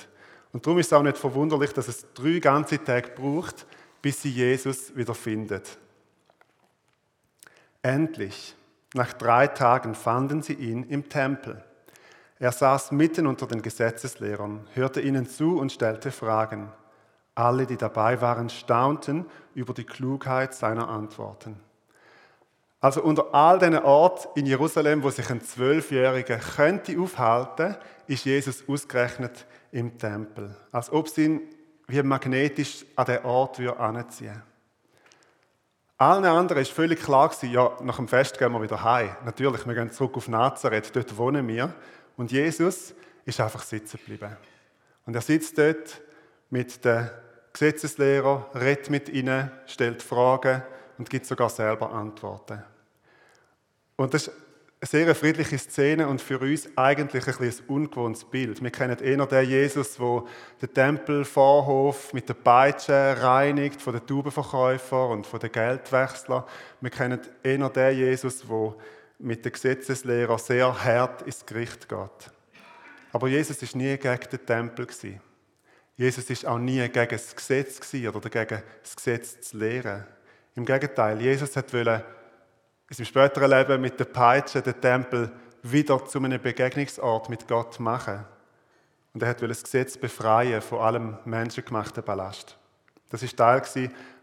Und 0.54 0.66
darum 0.66 0.80
ist 0.80 0.88
es 0.88 0.94
auch 0.94 1.04
nicht 1.04 1.18
verwunderlich, 1.18 1.74
dass 1.74 1.90
es 1.90 2.06
drei 2.14 2.40
ganze 2.40 2.82
Tage 2.82 3.10
braucht, 3.10 3.66
bis 4.02 4.22
sie 4.22 4.30
Jesus 4.30 4.96
wieder 4.96 5.14
findet. 5.14 5.78
Endlich, 7.82 8.56
nach 8.94 9.12
drei 9.12 9.48
Tagen, 9.48 9.96
fanden 9.96 10.42
sie 10.42 10.54
ihn 10.54 10.84
im 10.84 11.10
Tempel. 11.10 11.62
Er 12.40 12.54
saß 12.54 12.94
mitten 12.94 13.28
unter 13.28 13.48
den 13.48 13.62
Gesetzeslehrern, 13.62 14.66
hörte 14.74 15.02
ihnen 15.02 15.28
zu 15.28 15.60
und 15.60 15.74
stellte 15.74 16.12
Fragen. 16.12 16.72
Alle, 17.36 17.66
die 17.68 17.78
dabei 17.78 18.22
waren, 18.22 18.50
staunten 18.50 19.26
über 19.54 19.74
die 19.74 19.84
Klugheit 19.84 20.54
seiner 20.54 20.88
Antworten. 20.90 21.60
Also 22.80 23.02
unter 23.02 23.34
all 23.34 23.60
diesen 23.60 23.80
Orten 23.80 24.40
in 24.40 24.46
Jerusalem, 24.46 25.04
wo 25.04 25.10
sich 25.10 25.30
ein 25.30 25.42
Zwölfjähriger 25.42 26.38
könnte 26.38 27.00
aufhalten, 27.00 27.76
ist 28.08 28.26
Jesus 28.26 28.64
ausgerechnet 28.68 29.46
im 29.72 29.98
Tempel. 29.98 30.56
Als 30.72 30.92
ob 30.92 31.10
sie 31.10 31.26
ihn 31.26 31.42
wie 31.88 32.02
magnetisch 32.04 32.86
an 32.96 33.06
den 33.06 33.24
Ort 33.26 33.60
anziehen 33.60 34.28
würde. 34.28 34.44
Allen 35.98 36.26
anderen 36.26 36.62
ist 36.62 36.72
völlig 36.72 37.02
klar 37.02 37.30
gewesen, 37.30 37.52
ja, 37.52 37.72
nach 37.82 37.96
dem 37.96 38.08
Fest 38.08 38.38
gehen 38.38 38.52
wir 38.52 38.62
wieder 38.62 38.84
heim. 38.84 39.16
Natürlich, 39.24 39.66
wir 39.66 39.74
gehen 39.76 39.92
zurück 39.92 40.18
auf 40.18 40.28
Nazareth, 40.28 40.94
dort 40.94 41.16
wohnen 41.18 41.48
wir. 41.48 41.74
Und 42.18 42.32
Jesus 42.32 42.94
ist 43.24 43.40
einfach 43.40 43.64
sitzen 43.64 43.98
geblieben. 43.98 44.36
Und 45.06 45.16
er 45.16 45.22
sitzt 45.22 45.58
dort 45.58 46.02
mit 46.50 46.84
den 46.84 47.10
Gesetzeslehrern, 47.56 48.44
redet 48.54 48.90
mit 48.90 49.08
ihnen, 49.08 49.50
stellt 49.66 50.04
Fragen 50.04 50.62
und 50.98 51.10
gibt 51.10 51.26
sogar 51.26 51.50
selber 51.50 51.92
Antworten. 51.94 52.62
Und 53.96 54.14
das 54.14 54.28
ist 54.28 54.94
eine 54.94 55.06
sehr 55.06 55.16
friedliche 55.16 55.58
Szene 55.58 56.06
und 56.10 56.22
für 56.22 56.38
uns 56.38 56.68
eigentlich 56.76 57.26
ein, 57.28 57.36
ein 57.40 57.54
ungewohntes 57.68 58.26
Bild. 58.26 58.62
Wir 58.62 58.72
kennen 58.72 59.00
eher 59.00 59.26
den 59.26 59.50
Jesus, 59.50 59.96
der 59.96 60.24
den 60.62 60.74
Tempelvorhof 60.74 62.12
mit 62.12 62.28
der 62.28 62.34
Peitsche 62.34 63.16
reinigt 63.22 63.82
von 63.82 63.94
den 63.94 64.06
Taubenverkäufern 64.06 65.12
und 65.12 65.26
von 65.26 65.40
den 65.40 65.52
Geldwechslern. 65.54 66.44
Wir 66.82 66.90
kennen 66.90 67.22
eher 67.42 67.70
den 67.70 67.98
Jesus, 67.98 68.42
der 68.42 68.76
mit 69.20 69.46
den 69.46 69.54
Gesetzeslehrern 69.54 70.40
sehr 70.40 70.84
hart 70.84 71.22
ins 71.22 71.46
Gericht 71.46 71.88
geht. 71.88 72.32
Aber 73.14 73.30
Jesus 73.30 73.62
ist 73.64 73.78
nie 73.78 73.96
gegen 73.96 74.30
den 74.30 74.46
Tempel 74.46 74.88
Jesus 75.98 76.30
ist 76.30 76.46
auch 76.46 76.58
nie 76.58 76.88
gegen 76.90 77.10
das 77.10 77.36
Gesetz 77.36 77.80
oder 77.94 78.30
gegen 78.30 78.62
das 78.82 78.96
Gesetz 78.96 79.40
zu 79.42 79.58
lehren. 79.58 80.06
Im 80.56 80.66
Gegenteil, 80.66 81.22
Jesus 81.22 81.56
hat 81.56 81.74
wollen 81.74 82.02
in 82.90 82.96
seinem 82.96 83.06
späteren 83.06 83.50
Leben 83.50 83.82
mit 83.82 84.00
der 84.00 84.06
Peitsche 84.06 84.62
den 84.62 84.80
Tempel 84.80 85.32
wieder 85.64 86.06
zu 86.06 86.20
einem 86.20 86.42
Begegnungsort 86.42 87.30
mit 87.30 87.48
Gott 87.48 87.80
machen. 87.80 88.26
Und 89.14 89.24
er 89.24 89.30
wollte 89.30 89.48
das 89.48 89.64
Gesetz 89.64 89.98
befreien 89.98 90.62
von 90.62 90.80
allem 90.80 91.18
menschengemachten 91.24 92.04
Ballast. 92.04 92.58
Das 93.10 93.24
ist 93.24 93.38
Teil 93.38 93.62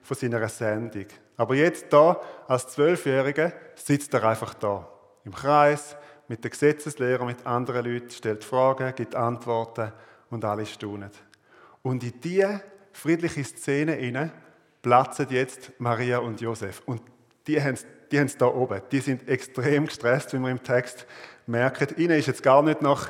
von 0.02 0.16
seiner 0.16 0.46
Sendung. 0.48 1.06
Aber 1.38 1.54
jetzt 1.54 1.92
da, 1.92 2.20
als 2.46 2.68
Zwölfjähriger, 2.68 3.52
sitzt 3.74 4.12
er 4.12 4.24
einfach 4.24 4.54
da. 4.54 4.86
Im 5.24 5.34
Kreis, 5.34 5.96
mit 6.28 6.44
der 6.44 6.50
Gesetzeslehrer, 6.50 7.24
mit 7.24 7.46
anderen 7.46 7.84
Leuten, 7.84 8.10
stellt 8.10 8.44
Fragen, 8.44 8.94
gibt 8.94 9.14
Antworten 9.14 9.92
und 10.30 10.44
alle 10.44 10.66
staunen. 10.66 11.10
Und 11.82 12.04
in 12.04 12.20
diese 12.20 12.62
friedliche 12.92 13.44
Szene 13.44 13.96
inne 13.96 14.32
platzen 14.82 15.26
jetzt 15.30 15.72
Maria 15.78 16.18
und 16.18 16.40
Josef. 16.40 16.82
Und 16.86 17.02
die 17.46 17.60
haben 17.60 17.74
es 17.74 17.86
die 18.12 18.18
haben 18.18 18.26
es 18.26 18.36
da 18.36 18.46
oben. 18.46 18.82
Die 18.92 19.00
sind 19.00 19.26
extrem 19.26 19.86
gestresst, 19.86 20.34
wie 20.34 20.38
wir 20.38 20.50
im 20.50 20.62
Text 20.62 21.06
merken. 21.46 21.88
Ihnen 21.96 22.18
ist 22.18 22.26
jetzt 22.26 22.42
gar 22.42 22.62
nicht 22.62 22.82
noch 22.82 23.08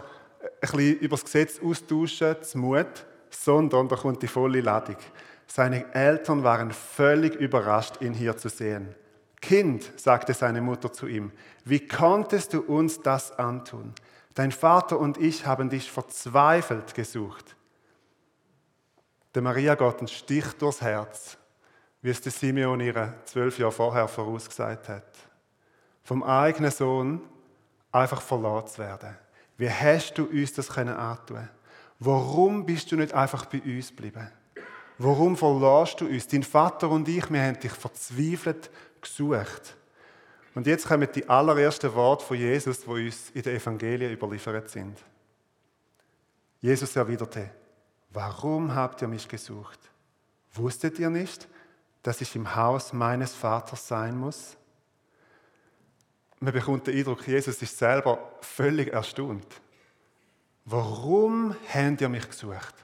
ein 0.61 0.79
über 0.79 1.17
das 1.17 1.25
Gesetz 1.25 1.61
austauschen, 1.61 2.37
zu 2.41 2.59
Mut, 2.59 3.05
sondern 3.31 3.89
da 3.89 3.97
kommt 3.97 4.23
die 4.23 4.29
volle 4.29 4.61
Ladung. 4.61 4.97
Seine 5.49 5.93
Eltern 5.93 6.45
waren 6.45 6.71
völlig 6.71 7.35
überrascht, 7.35 8.01
ihn 8.01 8.15
hier 8.15 8.37
zu 8.37 8.49
sehen. 8.49 8.95
Kind, 9.41 9.91
sagte 9.97 10.35
seine 10.35 10.61
Mutter 10.61 10.93
zu 10.93 11.09
ihm, 11.09 11.33
wie 11.65 11.87
konntest 11.87 12.55
du 12.55 12.61
uns 12.61 13.01
das 13.01 13.37
antun? 13.39 13.93
Dein 14.35 14.53
Vater 14.53 15.01
und 15.01 15.19
ich 15.19 15.47
haben 15.47 15.69
dich 15.69 15.91
verzweifelt 15.91 16.95
gesucht. 16.95 17.57
Der 19.35 19.43
Maria 19.43 19.75
geht 19.75 20.01
ein 20.01 20.09
Stich 20.09 20.47
durchs 20.59 20.81
Herz 20.81 21.39
wie 22.03 22.11
es 22.11 22.21
der 22.21 22.33
Simeon 22.33 22.81
ihre 22.81 23.15
zwölf 23.25 23.59
Jahre 23.59 23.73
vorher 23.73 24.09
vorausgesagt 24.09 24.89
hat. 24.89 25.15
Vom 26.03 26.25
eigenen 26.25 26.73
Sohn 26.73 27.21
einfach 27.93 28.21
verlassen 28.21 28.69
zu 28.69 28.79
werden. 28.79 29.17
Wie 29.57 29.71
hast 29.71 30.19
du 30.19 30.25
uns 30.25 30.53
das 30.53 30.69
können 30.69 30.97
antun? 30.97 31.49
Warum 32.01 32.67
bist 32.67 32.91
du 32.91 32.97
nicht 32.97 33.15
einfach 33.15 33.47
bei 33.47 33.63
uns 33.63 33.91
geblieben? 33.91 34.29
Warum 34.99 35.37
verlässt 35.37 36.01
du 36.01 36.07
uns? 36.07 36.27
Dein 36.27 36.43
Vater 36.43 36.91
und 36.91 37.09
ich, 37.09 37.31
wir 37.31 37.41
haben 37.41 37.61
dich 37.61 37.73
verzweifelt 37.73 38.71
gesucht. 39.01 39.77
Und 40.55 40.67
jetzt 40.67 40.89
kommen 40.89 41.09
die 41.15 41.29
allerersten 41.29 41.95
Worte 41.95 42.25
von 42.25 42.37
Jesus, 42.37 42.81
die 42.81 42.91
uns 42.91 43.31
in 43.31 43.43
den 43.43 43.57
Evangelien 43.57 44.13
überliefert 44.13 44.69
sind. 44.69 44.99
Jesus 46.61 46.95
erwiderte, 46.95 47.51
warum 48.13 48.75
habt 48.75 49.03
ihr 49.03 49.09
mich 49.09 49.29
gesucht? 49.29 49.79
Wusstet 50.55 50.99
ihr 50.99 51.11
nicht, 51.11 51.49
dass 52.03 52.21
ich 52.21 52.35
im 52.37 52.55
Haus 52.55 52.93
meines 52.93 53.33
Vaters 53.33 53.87
sein 53.89 54.17
muss? 54.17 54.57
Man 56.41 56.53
bekommt 56.53 56.87
den 56.87 56.99
Eindruck, 56.99 57.27
Jesus 57.27 57.63
ist 57.63 57.79
selber 57.79 58.19
völlig 58.41 58.93
erstaunt. 58.93 59.47
Warum 60.65 61.55
habt 61.73 62.01
ihr 62.01 62.09
mich 62.09 62.29
gesucht? 62.29 62.75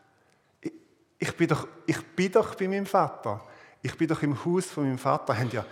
Ich, 0.61 0.73
ich, 1.19 1.37
bin 1.37 1.49
doch, 1.49 1.67
ich 1.87 2.01
bin 2.15 2.33
doch 2.33 2.55
bei 2.55 2.69
meinem 2.69 2.87
Vater. 2.87 3.45
Ich 3.83 3.97
bin 3.97 4.09
doch 4.09 4.23
im 4.23 4.45
Haus 4.45 4.67
von 4.67 4.85
meinem 4.85 4.99
Vater. 4.99 5.37
Habt 5.39 5.53
ihr, 5.53 5.67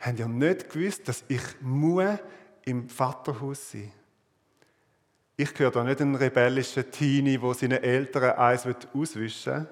habt 0.00 0.18
ihr 0.18 0.28
nicht 0.28 0.70
gewusst, 0.70 1.08
dass 1.08 1.24
ich 1.28 1.42
muss 1.60 2.18
im 2.64 2.88
Vaterhaus 2.88 3.70
sein 3.72 3.92
Ich 5.36 5.52
gehöre 5.52 5.72
da 5.72 5.82
nicht 5.82 6.00
einen 6.00 6.14
rebellischen 6.14 6.90
Teenie, 6.90 7.38
der 7.38 7.54
seine 7.54 7.82
Eltern 7.82 8.38
eins 8.38 8.66
auswischen 8.92 9.54
will 9.54 9.68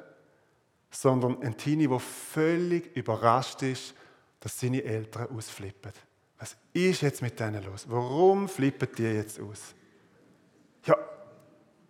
sondern 0.92 1.42
ein 1.42 1.56
Teenie, 1.56 1.88
der 1.88 1.98
völlig 1.98 2.94
überrascht 2.94 3.62
ist, 3.62 3.94
dass 4.40 4.60
seine 4.60 4.84
Eltern 4.84 5.28
ausflippen. 5.34 5.92
Was 6.38 6.56
ist 6.72 7.02
jetzt 7.02 7.22
mit 7.22 7.38
denen 7.40 7.64
los? 7.64 7.86
Warum 7.88 8.48
flippen 8.48 8.88
die 8.96 9.04
jetzt 9.04 9.40
aus? 9.40 9.74
Ja, 10.84 10.96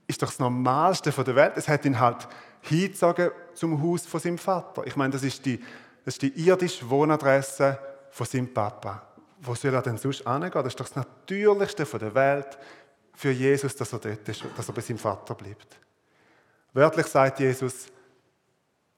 ist 0.07 0.23
doch 0.23 0.29
das 0.29 0.39
Normalste 0.39 1.11
der 1.11 1.35
Welt. 1.35 1.55
Es 1.57 1.69
hat 1.69 1.85
ihn 1.85 1.99
halt 1.99 2.29
hingezogen 2.61 3.31
zum 3.55 3.83
Haus 3.83 4.07
von 4.07 4.21
seinem 4.21 4.39
Vater. 4.39 4.87
Ich 4.87 4.95
meine, 4.95 5.13
das 5.13 5.25
ist 5.25 5.45
die, 5.45 5.59
das 6.05 6.15
ist 6.15 6.23
die 6.23 6.47
irdische 6.47 6.89
Wohnadresse 6.89 7.79
von 8.11 8.27
seinem 8.27 8.53
Papa. 8.53 9.03
Wo 9.41 9.55
soll 9.55 9.75
er 9.75 9.83
denn 9.83 9.97
sonst 9.97 10.29
hingehen? 10.29 10.53
Das 10.53 10.67
ist 10.67 10.79
doch 10.79 10.89
das 10.89 10.97
Natürlichste 10.97 11.85
der 11.85 12.15
Welt 12.15 12.59
für 13.15 13.31
Jesus, 13.31 13.77
dass 13.77 13.93
er 13.93 13.99
dort 13.99 14.29
ist, 14.29 14.45
dass 14.57 14.69
er 14.69 14.75
bei 14.75 14.81
seinem 14.81 14.99
Vater 14.99 15.35
bleibt. 15.35 15.79
Wörtlich 16.73 17.07
sagt 17.07 17.41
Jesus, 17.41 17.89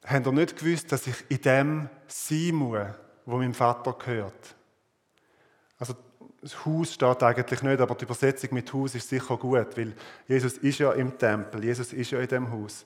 Habt 0.07 0.27
ihr 0.27 0.33
nicht 0.33 0.59
gewusst, 0.59 0.93
dass 0.93 1.07
ich 1.07 1.17
in 1.31 1.41
dem 1.41 1.89
sein 2.07 2.55
muss, 2.55 2.87
wo 3.25 3.39
meinem 3.39 3.55
Vater 3.55 3.95
gehört? 3.95 4.55
Also 5.79 5.95
das 6.43 6.65
Haus 6.67 6.93
steht 6.93 7.23
eigentlich 7.23 7.63
nicht, 7.63 7.81
aber 7.81 7.95
die 7.95 8.05
Übersetzung 8.05 8.51
mit 8.53 8.71
Haus 8.71 8.95
ist 8.95 9.09
sicher 9.09 9.37
gut, 9.39 9.77
weil 9.79 9.95
Jesus 10.29 10.59
ist 10.59 10.79
ja 10.79 10.93
im 10.93 11.17
Tempel, 11.19 11.65
Jesus 11.65 11.95
ist 11.95 12.11
ja 12.11 12.21
in 12.21 12.29
dem 12.29 12.53
Haus. 12.53 12.85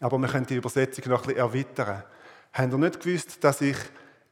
Aber 0.00 0.18
wir 0.18 0.26
können 0.26 0.46
die 0.46 0.56
Übersetzung 0.56 1.08
noch 1.08 1.22
ein 1.22 1.34
bisschen 1.34 1.38
erweitern. 1.38 2.02
Habt 2.52 2.72
ihr 2.72 2.78
nicht 2.78 3.00
gewusst, 3.00 3.44
dass 3.44 3.60
ich 3.60 3.76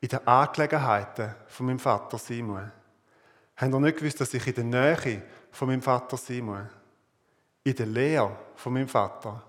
in 0.00 0.08
den 0.08 0.26
Angelegenheiten 0.26 1.34
von 1.46 1.66
meinem 1.66 1.78
Vater 1.78 2.18
sein 2.18 2.46
muss? 2.46 2.62
Habt 3.56 3.72
ihr 3.72 3.80
nicht 3.80 3.98
gewusst, 3.98 4.20
dass 4.20 4.34
ich 4.34 4.44
in 4.48 4.54
der 4.54 4.64
Nähe 4.64 5.22
von 5.50 5.68
meinem 5.68 5.82
Vater 5.82 6.16
muss? 6.42 6.58
In 7.64 7.74
der 7.74 7.86
Lehre 7.86 8.36
von 8.56 8.72
meinem 8.72 8.88
Vater? 8.88 9.42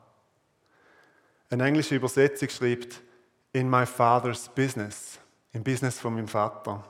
Eine 1.50 1.66
englische 1.66 1.96
Übersetzung 1.96 2.50
schreibt, 2.50 3.02
in 3.52 3.70
my 3.70 3.86
father's 3.86 4.48
business, 4.50 5.20
im 5.52 5.64
Business 5.64 6.00
von 6.00 6.14
meinem 6.14 6.28
Vater. 6.28 6.84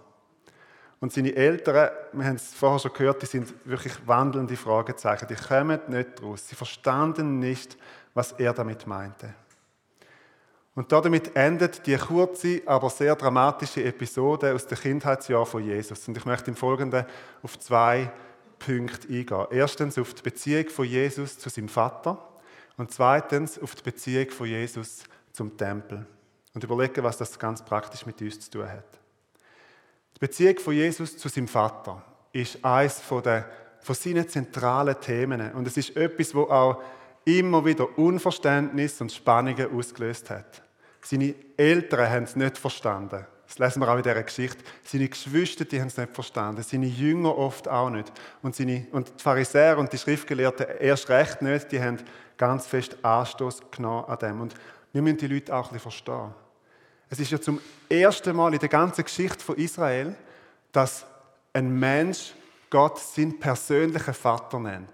Und 1.00 1.14
seine 1.14 1.34
Eltern, 1.34 1.90
wir 2.12 2.26
haben 2.26 2.36
es 2.36 2.54
vorher 2.54 2.80
schon 2.80 2.94
gehört, 2.94 3.22
die 3.22 3.26
sind 3.26 3.54
wirklich 3.66 3.94
wandelnde 4.06 4.58
Fragezeichen. 4.58 5.28
Die 5.28 5.36
kommen 5.36 5.80
nicht 5.88 6.22
raus. 6.22 6.50
Sie 6.50 6.56
verstanden 6.56 7.40
nicht, 7.40 7.78
was 8.14 8.34
er 8.34 8.54
damit 8.54 8.86
meinte. 8.86 9.34
Und 10.76 10.92
damit 10.92 11.36
endet 11.36 11.86
die 11.88 11.98
kurze, 11.98 12.62
aber 12.66 12.90
sehr 12.90 13.16
dramatische 13.16 13.84
Episode 13.84 14.54
aus 14.54 14.68
dem 14.68 14.78
Kindheitsjahr 14.78 15.46
von 15.46 15.64
Jesus. 15.64 16.08
Und 16.08 16.18
ich 16.18 16.26
möchte 16.26 16.52
im 16.52 16.56
Folgenden 16.56 17.06
auf 17.44 17.58
zwei 17.60 18.12
Punkte 18.60 19.08
eingehen. 19.08 19.48
Erstens 19.52 19.98
auf 19.98 20.14
die 20.14 20.22
Beziehung 20.22 20.70
von 20.70 20.86
Jesus 20.86 21.38
zu 21.38 21.50
seinem 21.50 21.70
Vater 21.70 22.30
und 22.78 22.92
zweitens 22.92 23.60
auf 23.60 23.76
die 23.76 23.84
Beziehung 23.84 24.30
von 24.30 24.48
Jesus 24.48 25.04
zum 25.34 25.58
Tempel. 25.58 26.06
Und 26.54 26.64
überlegen, 26.64 27.04
was 27.04 27.18
das 27.18 27.38
ganz 27.40 27.64
praktisch 27.64 28.06
mit 28.06 28.22
uns 28.22 28.40
zu 28.40 28.52
tun 28.52 28.70
hat. 28.70 29.00
Die 30.16 30.20
Beziehung 30.20 30.60
von 30.60 30.74
Jesus 30.74 31.18
zu 31.18 31.30
seinem 31.30 31.48
Vater 31.48 32.04
ist 32.34 32.64
eines 32.64 33.00
von, 33.00 33.24
der, 33.24 33.50
von 33.82 33.96
seinen 33.96 34.28
zentralen 34.28 35.00
Themen. 35.00 35.54
Und 35.54 35.68
es 35.68 35.78
ist 35.78 35.96
etwas, 35.96 36.36
wo 36.36 36.44
auch 36.44 36.82
immer 37.26 37.64
wieder 37.66 37.98
Unverständnis 37.98 39.00
und 39.02 39.12
Spannungen 39.12 39.74
ausgelöst 39.74 40.30
hat. 40.30 40.62
Seine 41.02 41.36
Eltern 41.56 42.10
haben 42.10 42.24
es 42.24 42.36
nicht 42.36 42.58
verstanden. 42.58 43.26
Das 43.50 43.58
lesen 43.58 43.82
wir 43.82 43.90
auch 43.90 43.98
in 43.98 44.04
dieser 44.04 44.22
Geschichte. 44.22 44.64
Seine 44.84 45.10
Geschwister 45.10 45.66
die 45.66 45.80
haben 45.82 45.88
es 45.88 45.98
nicht 45.98 46.14
verstanden. 46.14 46.62
Seine 46.62 46.86
Jünger 46.86 47.36
oft 47.36 47.68
auch 47.68 47.90
nicht. 47.90 48.12
Und, 48.44 48.56
seine, 48.56 48.86
und 48.92 49.12
die 49.18 49.24
Pharisäer 49.24 49.80
und 49.80 49.92
die 49.92 49.98
Schriftgelehrten 49.98 50.68
erst 50.80 51.10
recht 51.10 51.42
nicht. 51.42 51.72
Die 51.72 51.82
haben 51.82 51.98
ganz 52.38 52.68
fest 52.68 52.96
Anstoß 53.04 53.72
genommen 53.72 54.06
an 54.06 54.20
dem. 54.20 54.42
Und 54.42 54.54
Wir 54.94 55.02
müssen 55.02 55.18
die 55.18 55.28
Leute 55.28 55.56
auch 55.56 55.66
ein 55.66 55.74
bisschen 55.74 55.92
verstehen. 55.92 56.34
Es 57.10 57.20
ist 57.20 57.32
ja 57.32 57.42
zum 57.42 57.60
ersten 57.90 58.36
Mal 58.36 58.54
in 58.54 58.60
der 58.60 58.70
ganzen 58.70 59.04
Geschichte 59.04 59.44
von 59.44 59.56
Israel, 59.56 60.16
dass 60.72 61.08
ein 61.52 61.72
Mensch 61.80 62.36
Gott 62.70 63.00
seinen 63.00 63.40
persönlichen 63.40 64.14
Vater 64.14 64.60
nennt. 64.60 64.92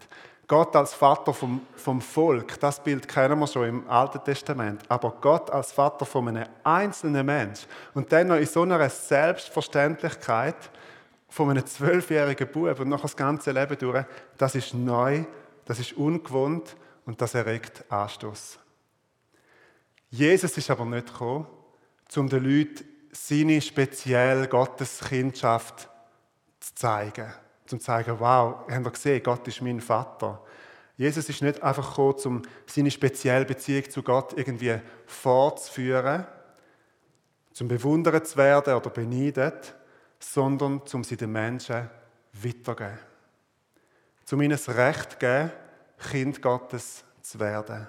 Gott 0.47 0.75
als 0.75 0.93
Vater 0.93 1.33
vom, 1.33 1.61
vom 1.75 2.01
Volk, 2.01 2.59
das 2.59 2.83
Bild 2.83 3.07
kennen 3.07 3.39
wir 3.39 3.47
schon 3.47 3.67
im 3.67 3.89
Alten 3.89 4.23
Testament. 4.23 4.83
Aber 4.87 5.11
Gott 5.19 5.49
als 5.49 5.71
Vater 5.71 6.05
von 6.05 6.27
einem 6.27 6.45
einzelnen 6.63 7.25
Mensch 7.25 7.61
und 7.93 8.11
dann 8.11 8.27
noch 8.27 8.35
in 8.35 8.45
so 8.45 8.61
einer 8.61 8.87
Selbstverständlichkeit 8.89 10.69
von 11.27 11.49
einem 11.49 11.65
zwölfjährigen 11.65 12.47
Bub 12.47 12.79
und 12.79 12.89
noch 12.89 13.01
das 13.01 13.15
ganze 13.15 13.51
Leben 13.51 13.77
durch, 13.77 14.05
das 14.37 14.55
ist 14.55 14.73
neu, 14.73 15.25
das 15.65 15.79
ist 15.79 15.93
ungewohnt 15.93 16.75
und 17.05 17.19
das 17.19 17.33
erregt 17.33 17.83
Anstoß. 17.89 18.59
Jesus 20.09 20.57
ist 20.57 20.69
aber 20.69 20.85
nicht 20.85 21.07
gekommen, 21.07 21.47
um 22.15 22.29
den 22.29 22.43
Leuten 22.43 22.85
seine 23.11 23.59
spezielle 23.61 24.47
Gotteskindschaft 24.47 25.89
zu 26.59 26.75
zeigen 26.75 27.33
zum 27.65 27.79
zu 27.79 27.85
zeigen, 27.85 28.19
wow, 28.19 28.69
haben 28.69 28.85
wir 28.85 28.91
gesehen, 28.91 29.23
Gott 29.23 29.47
ist 29.47 29.61
mein 29.61 29.81
Vater. 29.81 30.41
Jesus 30.97 31.27
ist 31.27 31.41
nicht 31.41 31.61
einfach 31.61 31.89
gekommen, 31.89 32.19
um 32.25 32.41
seine 32.65 32.91
spezielle 32.91 33.45
Beziehung 33.45 33.89
zu 33.89 34.01
Gott 34.01 34.33
irgendwie 34.37 34.79
fortzuführen, 35.05 36.25
zum 37.51 37.67
bewundert 37.67 38.27
zu 38.27 38.37
werden 38.37 38.75
oder 38.75 38.89
beneidet, 38.89 39.75
sondern 40.19 40.81
um 40.93 41.03
sie 41.03 41.17
den 41.17 41.31
Menschen 41.31 41.89
weiterzugeben. 42.33 42.97
Um 44.31 44.41
ihnen 44.41 44.51
das 44.51 44.69
Recht 44.69 45.13
zu 45.13 45.17
geben, 45.17 45.51
Kind 46.11 46.41
Gottes 46.41 47.03
zu 47.21 47.39
werden. 47.39 47.87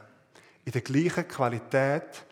In 0.65 0.73
der 0.73 0.81
gleichen 0.81 1.29
Qualität, 1.29 2.25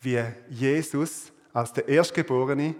wie 0.00 0.22
Jesus 0.48 1.32
als 1.52 1.72
der 1.72 1.88
Erstgeborene 1.88 2.74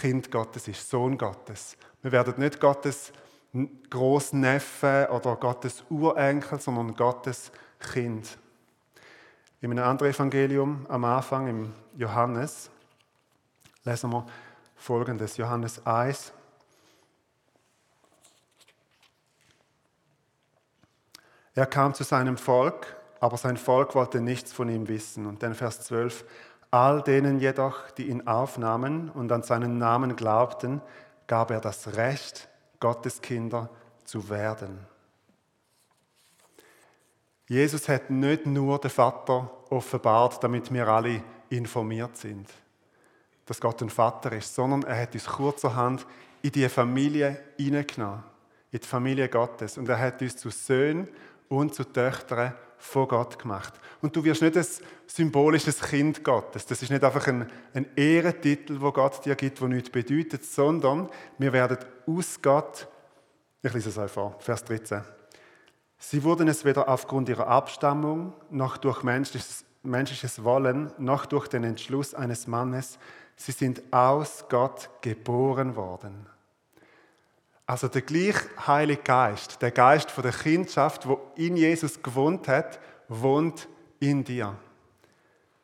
Kind 0.00 0.30
Gottes 0.30 0.68
ist, 0.68 0.88
Sohn 0.88 1.16
Gottes. 1.16 1.76
Wir 2.02 2.12
werden 2.12 2.34
nicht 2.38 2.60
Gottes 2.60 3.12
Großneffe 3.90 5.08
oder 5.12 5.36
Gottes 5.36 5.84
Urenkel, 5.88 6.58
sondern 6.58 6.94
Gottes 6.94 7.52
Kind. 7.78 8.38
In 9.60 9.70
einem 9.70 9.84
anderen 9.84 10.12
Evangelium 10.12 10.86
am 10.88 11.04
Anfang, 11.04 11.46
im 11.46 11.72
Johannes, 11.96 12.70
lesen 13.84 14.12
wir 14.12 14.26
folgendes: 14.76 15.36
Johannes 15.36 15.86
1. 15.86 16.32
Er 21.54 21.66
kam 21.66 21.94
zu 21.94 22.02
seinem 22.02 22.36
Volk, 22.36 22.96
aber 23.20 23.36
sein 23.36 23.56
Volk 23.56 23.94
wollte 23.94 24.20
nichts 24.20 24.52
von 24.52 24.68
ihm 24.68 24.88
wissen. 24.88 25.26
Und 25.26 25.42
dann 25.42 25.54
Vers 25.54 25.82
12. 25.82 26.24
All 26.72 27.00
denen 27.02 27.38
jedoch, 27.38 27.90
die 27.92 28.08
ihn 28.08 28.26
aufnahmen 28.26 29.08
und 29.08 29.30
an 29.30 29.44
seinen 29.44 29.78
Namen 29.78 30.16
glaubten, 30.16 30.82
gab 31.28 31.52
er 31.52 31.60
das 31.60 31.96
Recht, 31.96 32.48
Gottes 32.84 33.18
Kinder 33.22 33.70
zu 34.04 34.28
werden. 34.28 34.78
Jesus 37.48 37.88
hat 37.88 38.10
nicht 38.10 38.44
nur 38.44 38.78
den 38.78 38.90
Vater 38.90 39.50
offenbart, 39.70 40.44
damit 40.44 40.70
wir 40.70 40.86
alle 40.86 41.22
informiert 41.48 42.14
sind, 42.18 42.46
dass 43.46 43.58
Gott 43.58 43.80
ein 43.80 43.88
Vater 43.88 44.32
ist, 44.32 44.54
sondern 44.54 44.82
er 44.82 45.00
hat 45.00 45.14
uns 45.14 45.24
kurzerhand 45.24 46.06
in 46.42 46.52
die 46.52 46.68
Familie 46.68 47.42
hineingenommen, 47.56 48.22
in 48.70 48.80
die 48.80 48.86
Familie 48.86 49.30
Gottes. 49.30 49.78
Und 49.78 49.88
er 49.88 49.98
hat 49.98 50.20
uns 50.20 50.36
zu 50.36 50.50
Söhnen 50.50 51.08
und 51.48 51.74
zu 51.74 51.84
Töchtern 51.84 52.52
von 52.84 53.08
Gott 53.08 53.38
gemacht. 53.38 53.72
Und 54.02 54.14
du 54.14 54.22
wirst 54.22 54.42
nicht 54.42 54.56
ein 54.56 54.66
symbolisches 55.06 55.80
Kind 55.80 56.22
Gottes. 56.22 56.66
Das 56.66 56.82
ist 56.82 56.90
nicht 56.90 57.02
einfach 57.02 57.26
ein, 57.26 57.50
ein 57.72 57.86
Ehrentitel, 57.96 58.80
wo 58.80 58.92
Gott 58.92 59.24
dir 59.24 59.34
gibt, 59.34 59.60
der 59.60 59.68
nichts 59.68 59.90
bedeutet, 59.90 60.44
sondern 60.44 61.08
wir 61.38 61.52
werden 61.52 61.78
aus 62.06 62.40
Gott, 62.42 62.86
ich 63.62 63.72
lese 63.72 63.88
es 63.88 63.98
euch 63.98 64.10
vor, 64.10 64.36
Vers 64.38 64.64
13. 64.64 65.00
Sie 65.98 66.22
wurden 66.22 66.46
es 66.46 66.64
weder 66.66 66.88
aufgrund 66.88 67.30
ihrer 67.30 67.46
Abstammung, 67.46 68.34
noch 68.50 68.76
durch 68.76 69.02
menschliches, 69.02 69.64
menschliches 69.82 70.44
Wollen, 70.44 70.92
noch 70.98 71.24
durch 71.24 71.48
den 71.48 71.64
Entschluss 71.64 72.14
eines 72.14 72.46
Mannes. 72.46 72.98
Sie 73.36 73.52
sind 73.52 73.82
aus 73.92 74.44
Gott 74.50 74.90
geboren 75.00 75.74
worden. 75.74 76.26
Also 77.66 77.88
der 77.88 78.02
gleich 78.02 78.36
Heilige 78.66 79.02
Geist, 79.02 79.62
der 79.62 79.70
Geist 79.70 80.10
von 80.10 80.22
der 80.22 80.32
Kindschaft, 80.32 81.08
wo 81.08 81.20
in 81.36 81.56
Jesus 81.56 82.02
gewohnt 82.02 82.46
hat, 82.46 82.78
wohnt 83.08 83.68
in 84.00 84.22
dir. 84.22 84.54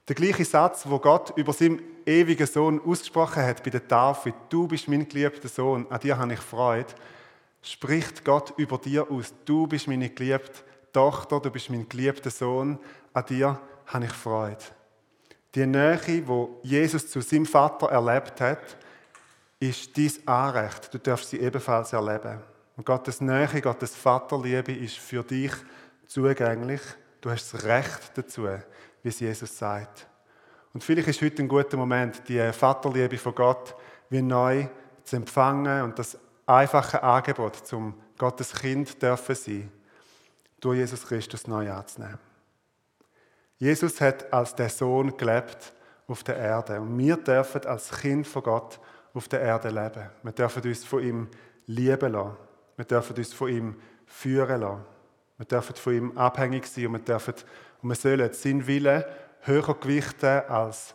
Der 0.09 0.15
gleiche 0.15 0.45
Satz, 0.45 0.89
wo 0.89 0.99
Gott 0.99 1.37
über 1.37 1.53
seinen 1.53 1.83
ewigen 2.07 2.47
Sohn 2.47 2.81
ausgesprochen 2.81 3.45
hat 3.45 3.63
bei 3.63 3.71
der 3.71 3.87
Tafel, 3.87 4.33
du 4.49 4.67
bist 4.67 4.89
mein 4.89 5.09
geliebter 5.09 5.49
Sohn, 5.49 5.87
an 5.91 6.01
dir 6.01 6.19
habe 6.19 6.33
ich 6.33 6.41
Freude, 6.41 6.93
spricht 7.63 8.25
Gott 8.25 8.55
über 8.57 8.79
dir 8.79 9.11
aus, 9.11 9.35
du 9.45 9.67
bist 9.67 9.87
meine 9.87 10.09
geliebte 10.09 10.63
Tochter, 10.93 11.39
du 11.39 11.51
bist 11.51 11.71
mein 11.71 11.89
geliebter 11.89 12.31
Sohn, 12.31 12.79
an 13.13 13.27
dir 13.27 13.61
habe 13.87 14.07
ich 14.07 14.13
Freude. 14.13 14.65
Die 15.55 15.67
Nähe, 15.67 16.27
wo 16.27 16.61
Jesus 16.63 17.11
zu 17.11 17.21
seinem 17.21 17.47
Vater 17.47 17.89
erlebt 17.89 18.41
hat, 18.41 18.77
ist 19.61 19.96
dein 19.96 20.27
Anrecht. 20.27 20.92
Du 20.92 20.99
darfst 20.99 21.31
sie 21.31 21.38
ebenfalls 21.38 21.92
erleben. 21.92 22.40
Und 22.77 22.87
Gottes 22.87 23.20
Nähe, 23.20 23.61
Gottes 23.61 23.94
Vaterliebe 23.94 24.73
ist 24.73 24.96
für 24.96 25.23
dich 25.23 25.53
zugänglich. 26.07 26.81
Du 27.20 27.31
hast 27.31 27.53
das 27.53 27.64
Recht 27.64 28.12
dazu, 28.14 28.49
wie 29.03 29.09
es 29.09 29.20
Jesus 29.20 29.57
sagt. 29.57 30.07
Und 30.73 30.83
vielleicht 30.83 31.09
ist 31.09 31.20
heute 31.20 31.42
ein 31.42 31.49
guter 31.49 31.77
Moment, 31.77 32.23
die 32.29 32.53
Vaterliebe 32.53 33.18
von 33.18 33.35
Gott 33.35 33.75
wie 34.09 34.23
neu 34.23 34.66
zu 35.05 35.16
empfangen 35.16 35.83
und 35.83 35.99
das 35.99 36.16
einfache 36.46 37.03
Angebot 37.03 37.57
zum 37.57 37.94
Gottes 38.16 38.55
Kind 38.55 39.01
dürfen 39.03 39.35
sein, 39.35 39.73
durch 40.61 40.79
Jesus 40.79 41.07
Christus 41.07 41.46
neu 41.46 41.70
anzunehmen. 41.70 42.18
Jesus 43.59 44.01
hat 44.01 44.33
als 44.33 44.55
der 44.55 44.70
Sohn 44.70 45.16
gelebt 45.16 45.73
auf 46.07 46.23
der 46.25 46.37
Erde 46.37 46.81
und 46.81 46.99
wir 46.99 47.16
dürfen 47.16 47.66
als 47.66 47.90
Kind 47.90 48.27
von 48.27 48.42
Gott 48.42 48.81
auf 49.14 49.29
der 49.29 49.40
Erde 49.40 49.68
leben. 49.68 50.09
Wir 50.23 50.33
dürfen 50.33 50.62
uns 50.62 50.85
von 50.85 51.03
ihm 51.03 51.29
lieben 51.66 52.12
lassen. 52.12 52.37
Wir 52.77 52.85
dürfen 52.85 53.16
uns 53.16 53.33
von 53.33 53.49
ihm 53.49 53.77
führen 54.07 54.61
lassen. 54.61 54.85
Wir 55.38 55.46
dürfen 55.46 55.77
von 55.77 55.92
ihm 55.94 56.18
abhängig 56.18 56.66
sein 56.66 56.87
und 56.87 56.92
wir, 56.92 56.99
dürfen, 57.01 57.35
und 57.83 57.88
wir 57.88 57.96
sollen 57.96 58.33
seinen 58.33 58.66
Willen 58.66 59.05
höher 59.40 59.75
gewichten 59.75 60.42
als 60.49 60.94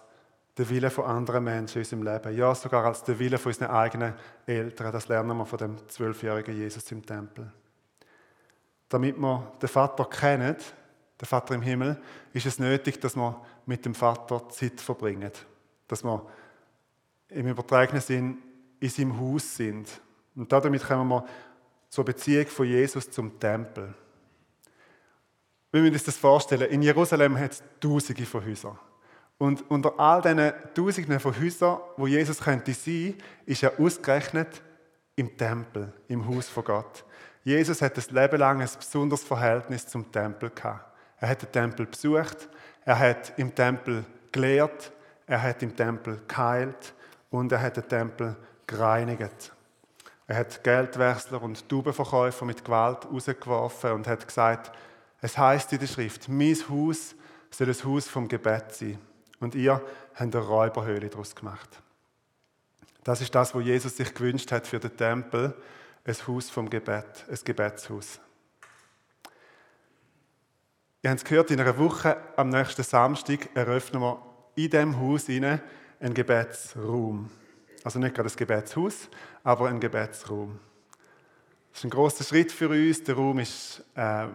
der 0.58 0.70
Wille 0.70 0.90
von 0.90 1.06
anderen 1.06 1.44
Menschen 1.44 1.78
in 1.78 1.82
unserem 1.82 2.04
Leben. 2.04 2.38
Ja, 2.38 2.56
sogar 2.56 2.86
als 2.86 3.04
der 3.04 3.20
Wille 3.20 3.38
von 3.38 3.52
unseren 3.52 3.72
eigenen 3.72 4.14
Eltern. 4.46 4.92
Das 4.92 5.08
lernen 5.08 5.38
wir 5.38 5.46
von 5.46 5.58
dem 5.58 5.88
zwölfjährigen 5.88 6.56
Jesus 6.56 6.92
im 6.92 7.06
Tempel. 7.06 7.52
Damit 8.88 9.18
wir 9.18 9.52
den 9.62 9.70
Vater 9.70 10.06
kennen, 10.06 10.56
den 11.20 11.26
Vater 11.26 11.56
im 11.56 11.62
Himmel, 11.62 11.98
ist 12.34 12.46
es 12.46 12.60
nötig, 12.60 13.02
dass 13.02 13.16
wir 13.16 13.42
mit 13.66 13.84
dem 13.86 13.96
Vater 13.96 14.48
Zeit 14.50 14.80
verbringen. 14.80 15.32
Dass 15.88 16.04
wir 16.04 16.26
im 17.30 17.48
übertragenen 17.48 18.02
Sinn 18.02 18.38
in 18.80 18.90
seinem 18.90 19.20
Haus 19.20 19.56
sind. 19.56 19.90
Und 20.36 20.52
damit 20.52 20.84
kommen 20.84 21.10
wir 21.10 21.26
zur 21.90 22.06
Beziehung 22.06 22.48
von 22.48 22.68
Jesus 22.68 23.10
zum 23.10 23.40
Tempel. 23.40 23.94
Wir 25.72 25.92
uns 25.92 26.04
das 26.04 26.18
vorstellen, 26.18 26.70
in 26.70 26.82
Jerusalem 26.82 27.38
hat 27.38 27.52
es 27.52 27.64
Tausende 27.82 28.26
von 28.26 28.46
Häusern. 28.46 28.80
Und 29.38 29.70
unter 29.70 30.00
all 30.00 30.22
diesen 30.22 30.54
Tausenden 30.74 31.20
von 31.20 31.38
Häusern, 31.38 31.80
wo 31.98 32.08
Jesus 32.08 32.40
könnte 32.40 32.74
sein, 32.74 33.16
ist 33.46 33.64
er 33.64 33.78
ausgerechnet 33.80 34.62
im 35.16 35.36
Tempel, 35.38 35.92
im 36.08 36.26
Haus 36.28 36.48
von 36.48 36.64
Gott. 36.64 37.04
Jesus 37.44 37.82
hat 37.82 37.98
das 37.98 38.12
Leben 38.12 38.40
lang 38.40 38.62
ein 38.62 38.70
besonderes 38.78 39.24
Verhältnis 39.24 39.86
zum 39.86 40.12
Tempel 40.12 40.50
gehabt. 40.50 40.96
Er 41.20 41.30
hat 41.30 41.42
den 41.42 41.52
Tempel 41.52 41.86
besucht, 41.86 42.50
er 42.84 43.00
hat 43.00 43.38
im 43.38 43.54
Tempel 43.54 44.06
gelehrt, 44.32 44.92
er 45.28 45.42
hat 45.42 45.62
im 45.64 45.76
Tempel 45.76 46.22
geheilt, 46.28 46.94
und 47.40 47.52
er 47.52 47.62
hat 47.62 47.78
den 47.78 47.88
Tempel 47.88 48.36
gereinigt. 48.66 49.52
Er 50.28 50.38
hat 50.38 50.64
Geldwechsler 50.64 51.42
und 51.42 51.68
Taubenverkäufer 51.70 52.46
mit 52.46 52.64
Gewalt 52.64 53.06
rausgeworfen 53.06 53.92
und 53.92 54.08
hat 54.08 54.26
gesagt, 54.26 54.72
es 55.22 55.38
heißt 55.38 55.74
in 55.74 55.80
der 55.80 55.88
Schrift, 55.88 56.30
mein 56.30 56.56
Haus 56.70 57.16
soll 57.52 57.68
ein 57.68 57.84
Haus 57.84 58.08
vom 58.08 58.28
Gebet 58.28 58.74
sein. 58.74 58.98
Und 59.40 59.54
ihr 59.54 59.74
habt 59.74 60.22
eine 60.22 60.38
Räuberhöhle 60.38 61.10
daraus 61.10 61.36
gemacht. 61.36 61.70
Das 63.04 63.22
ist 63.22 63.36
das, 63.36 63.54
was 63.54 63.64
Jesus 63.64 63.98
sich 63.98 64.14
gewünscht 64.14 64.52
hat 64.52 64.66
für 64.66 64.80
den 64.80 64.96
Tempel, 64.96 65.54
ein 66.06 66.16
Haus 66.28 66.50
vom 66.50 66.70
Gebet, 66.70 67.26
ein 67.30 67.40
Gebetshaus. 67.44 68.20
Ihr 71.04 71.12
habt 71.12 71.20
es 71.20 71.26
gehört, 71.26 71.52
in 71.52 71.60
einer 71.60 71.78
Woche, 71.78 72.18
am 72.36 72.50
nächsten 72.50 72.82
Samstag, 72.82 73.50
eröffnen 73.54 74.02
wir 74.02 74.22
in 74.56 74.70
diesem 74.70 75.00
Haus 75.00 75.26
hinein 75.26 75.62
ein 76.06 76.14
Gebetsraum. 76.14 77.30
Also 77.84 78.00
nicht 78.00 78.14
gerade 78.14 78.30
ein 78.30 78.36
Gebetshaus, 78.36 79.10
aber 79.44 79.70
ein 79.70 79.80
Gebetsraum. 79.80 80.60
Das 81.72 81.80
ist 81.80 81.84
ein 81.86 81.90
großer 81.90 82.24
Schritt 82.24 82.52
für 82.52 82.70
uns. 82.70 83.04
Der 83.04 83.16
Raum 83.16 83.40
ist 83.40 83.84
äh, 83.96 84.28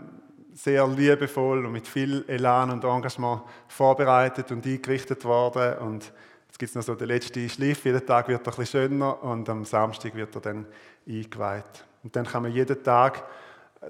sehr 0.53 0.87
liebevoll 0.89 1.65
und 1.65 1.73
mit 1.73 1.87
viel 1.87 2.25
Elan 2.27 2.71
und 2.71 2.85
Engagement 2.85 3.43
vorbereitet 3.69 4.51
und 4.51 4.67
eingerichtet 4.67 5.25
worden. 5.25 5.79
Und 5.79 6.13
jetzt 6.49 6.59
gibt 6.59 6.71
es 6.71 6.75
noch 6.75 6.83
so 6.83 6.97
den 6.97 7.07
letzten 7.07 7.49
Schliff. 7.49 7.85
Jeden 7.85 8.05
Tag 8.05 8.27
wird 8.27 8.47
er 8.47 8.53
ein 8.53 8.57
bisschen 8.57 8.89
schöner 8.89 9.23
und 9.23 9.49
am 9.49 9.65
Samstag 9.65 10.15
wird 10.17 10.35
er 10.35 10.41
dann 10.41 10.67
eingeweiht. 11.07 11.85
Und 12.03 12.17
dann 12.17 12.27
kann 12.27 12.43
man 12.43 12.53
jeden 12.53 12.83
Tag 12.83 13.23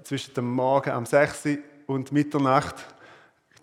zwischen 0.05 0.35
dem 0.35 0.51
Morgen 0.53 0.91
am 0.91 1.07
6 1.07 1.47
Uhr 1.47 1.59
und 1.87 2.13
Mitternacht 2.13 2.77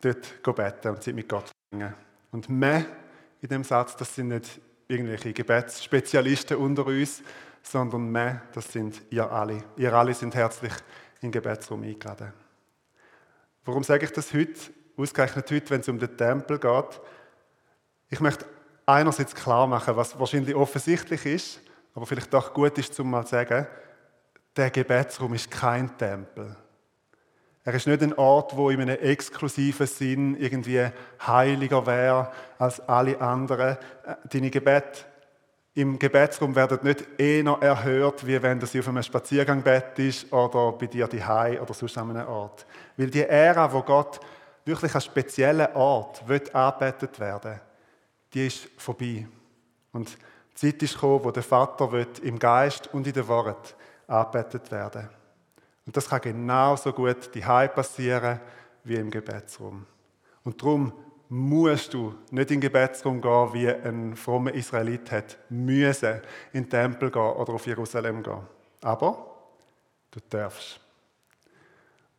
dort 0.02 0.56
beten 0.56 0.90
und 0.90 1.04
Zeit 1.04 1.16
mit 1.16 1.30
Gott 1.30 1.52
verbringen. 1.70 1.94
Und 2.32 2.50
mehr 2.50 2.86
in 3.42 3.50
dem 3.50 3.64
Satz, 3.64 3.96
das 3.96 4.16
sind 4.16 4.30
nicht 4.30 4.60
irgendwelche 4.88 5.34
Gebetsspezialisten 5.34 6.58
unter 6.58 6.86
uns, 6.86 7.22
sondern 7.62 8.10
mehr, 8.10 8.42
das 8.54 8.72
sind 8.72 9.02
ihr 9.10 9.30
alle. 9.32 9.64
Ihr 9.76 9.94
alle 9.94 10.14
sind 10.14 10.36
herzlich 10.36 10.74
in 11.22 11.28
den 11.28 11.32
Gebetsraum 11.32 11.84
eingeladen. 11.84 12.34
Warum 13.66 13.84
sage 13.84 14.06
ich 14.06 14.12
das 14.12 14.34
heute? 14.34 14.60
Ausgerechnet 14.96 15.52
heute, 15.52 15.70
wenn 15.70 15.82
es 15.82 15.90
um 15.90 16.00
den 16.00 16.16
Tempel 16.16 16.58
geht. 16.58 17.02
Ich 18.10 18.20
möchte 18.20 18.46
einerseits 18.86 19.36
klar 19.36 19.68
machen, 19.68 19.96
was 19.96 20.18
wahrscheinlich 20.18 20.56
offensichtlich 20.56 21.26
ist, 21.26 21.60
aber 21.94 22.06
vielleicht 22.06 22.34
doch 22.34 22.54
gut 22.54 22.78
ist, 22.78 22.94
zum 22.94 23.12
mal 23.12 23.26
zu 23.26 23.32
sagen, 23.32 23.68
der 24.56 24.72
Gebetsraum 24.72 25.34
ist 25.34 25.52
kein 25.52 25.96
Tempel. 25.98 26.56
Er 27.68 27.74
ist 27.74 27.86
nicht 27.86 28.02
ein 28.02 28.14
Ort, 28.14 28.56
wo 28.56 28.70
in 28.70 28.80
einem 28.80 28.98
exklusiven 28.98 29.88
Sinn 29.88 30.38
irgendwie 30.40 30.88
heiliger 31.20 31.86
wäre 31.86 32.32
als 32.58 32.80
alle 32.88 33.20
anderen. 33.20 33.76
Äh, 34.06 34.16
deine 34.32 34.50
Gebete 34.50 35.00
im 35.74 36.00
Gebetsraum 36.00 36.56
werden 36.56 36.80
nicht 36.84 37.06
eher 37.18 37.58
erhört, 37.60 38.26
wie 38.26 38.42
wenn 38.42 38.62
du 38.62 38.66
auf 38.66 38.88
einem 38.88 39.04
Spaziergang 39.04 39.64
bettest 39.64 40.32
oder 40.32 40.72
bei 40.72 40.86
dir 40.86 41.10
die 41.10 41.20
oder 41.20 41.74
sonst 41.74 41.98
an 41.98 42.12
einem 42.12 42.30
Ort. 42.30 42.66
Weil 42.96 43.10
die 43.10 43.24
Ära, 43.24 43.74
wo 43.74 43.82
Gott 43.82 44.22
wirklich 44.64 44.96
an 44.96 45.02
speziellen 45.02 45.76
Ort 45.76 46.26
wird 46.26 46.56
arbeitet 46.56 47.20
werden, 47.20 47.60
die 48.34 48.48
ist 48.48 48.70
vorbei. 48.78 49.28
Und 49.92 50.18
die 50.52 50.72
Zeit 50.72 50.82
ist 50.84 50.94
gekommen, 50.94 51.20
wo 51.22 51.32
der 51.32 51.44
Vater 51.44 51.92
wird 51.92 52.20
im 52.20 52.40
Geist 52.40 52.88
und 52.94 53.06
in 53.06 53.14
der 53.14 53.28
Wort 53.28 53.76
arbeitet 54.08 54.72
werden. 54.72 55.17
Und 55.88 55.96
das 55.96 56.10
kann 56.10 56.22
genauso 56.22 56.92
gut 56.92 57.34
die 57.34 57.40
passieren 57.40 58.42
wie 58.84 58.96
im 58.96 59.10
Gebetsraum. 59.10 59.86
Und 60.44 60.62
darum 60.62 60.92
musst 61.30 61.94
du 61.94 62.14
nicht 62.30 62.52
in 62.52 62.60
den 62.60 62.62
Gebetsraum 62.62 63.22
gehen, 63.22 63.54
wie 63.54 63.70
ein 63.70 64.16
frommer 64.18 64.54
Israelit 64.54 65.10
hat 65.12 65.38
müssen 65.50 66.22
in 66.52 66.64
den 66.64 66.70
Tempel 66.70 67.10
gehen 67.10 67.22
oder 67.22 67.54
auf 67.54 67.66
Jerusalem 67.66 68.22
gehen. 68.22 68.42
Aber 68.82 69.34
du 70.12 70.20
darfst. 70.30 70.80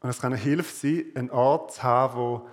Und 0.00 0.10
es 0.10 0.20
kann 0.20 0.32
eine 0.32 0.40
Hilfe 0.40 0.74
sein, 0.74 1.04
einen 1.14 1.30
Ort 1.30 1.74
zu 1.74 1.82
haben, 1.82 2.16
wo 2.16 2.48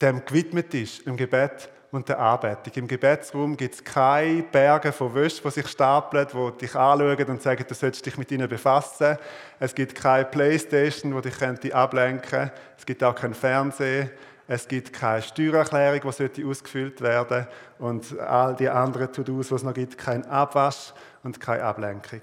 dem 0.00 0.24
gewidmet 0.24 0.72
ist, 0.74 1.00
im 1.00 1.16
Gebet 1.16 1.68
und 1.92 2.08
der 2.08 2.18
Anbetung. 2.18 2.72
Im 2.74 2.88
Gebetsraum 2.88 3.56
gibt 3.56 3.74
es 3.74 3.84
keine 3.84 4.42
Berge 4.42 4.90
von 4.92 5.14
Wäsche, 5.14 5.42
die 5.42 5.50
sich 5.50 5.68
stapeln, 5.68 6.26
die 6.26 6.58
dich 6.58 6.74
anschauen 6.74 7.26
und 7.26 7.42
sagen, 7.42 7.64
du 7.68 7.74
sollst 7.74 8.04
dich 8.04 8.16
mit 8.16 8.32
ihnen 8.32 8.48
befassen. 8.48 9.18
Es 9.60 9.74
gibt 9.74 9.94
keine 9.94 10.24
Playstation, 10.24 11.14
die 11.14 11.30
dich 11.60 11.74
ablenken 11.74 12.28
könnte. 12.28 12.54
Es 12.78 12.86
gibt 12.86 13.04
auch 13.04 13.14
kein 13.14 13.34
Fernsehen. 13.34 14.10
Es 14.48 14.66
gibt 14.66 14.92
keine 14.92 15.22
Steuererklärung, 15.22 16.12
die 16.34 16.44
ausgefüllt 16.44 17.00
werden 17.00 17.46
Und 17.78 18.18
all 18.18 18.56
die 18.56 18.68
anderen 18.68 19.12
To-Dos, 19.12 19.48
die 19.48 19.54
es 19.54 19.62
noch 19.62 19.74
gibt, 19.74 19.96
kein 19.96 20.26
Abwasch 20.26 20.92
und 21.22 21.40
keine 21.40 21.62
Ablenkung. 21.62 22.22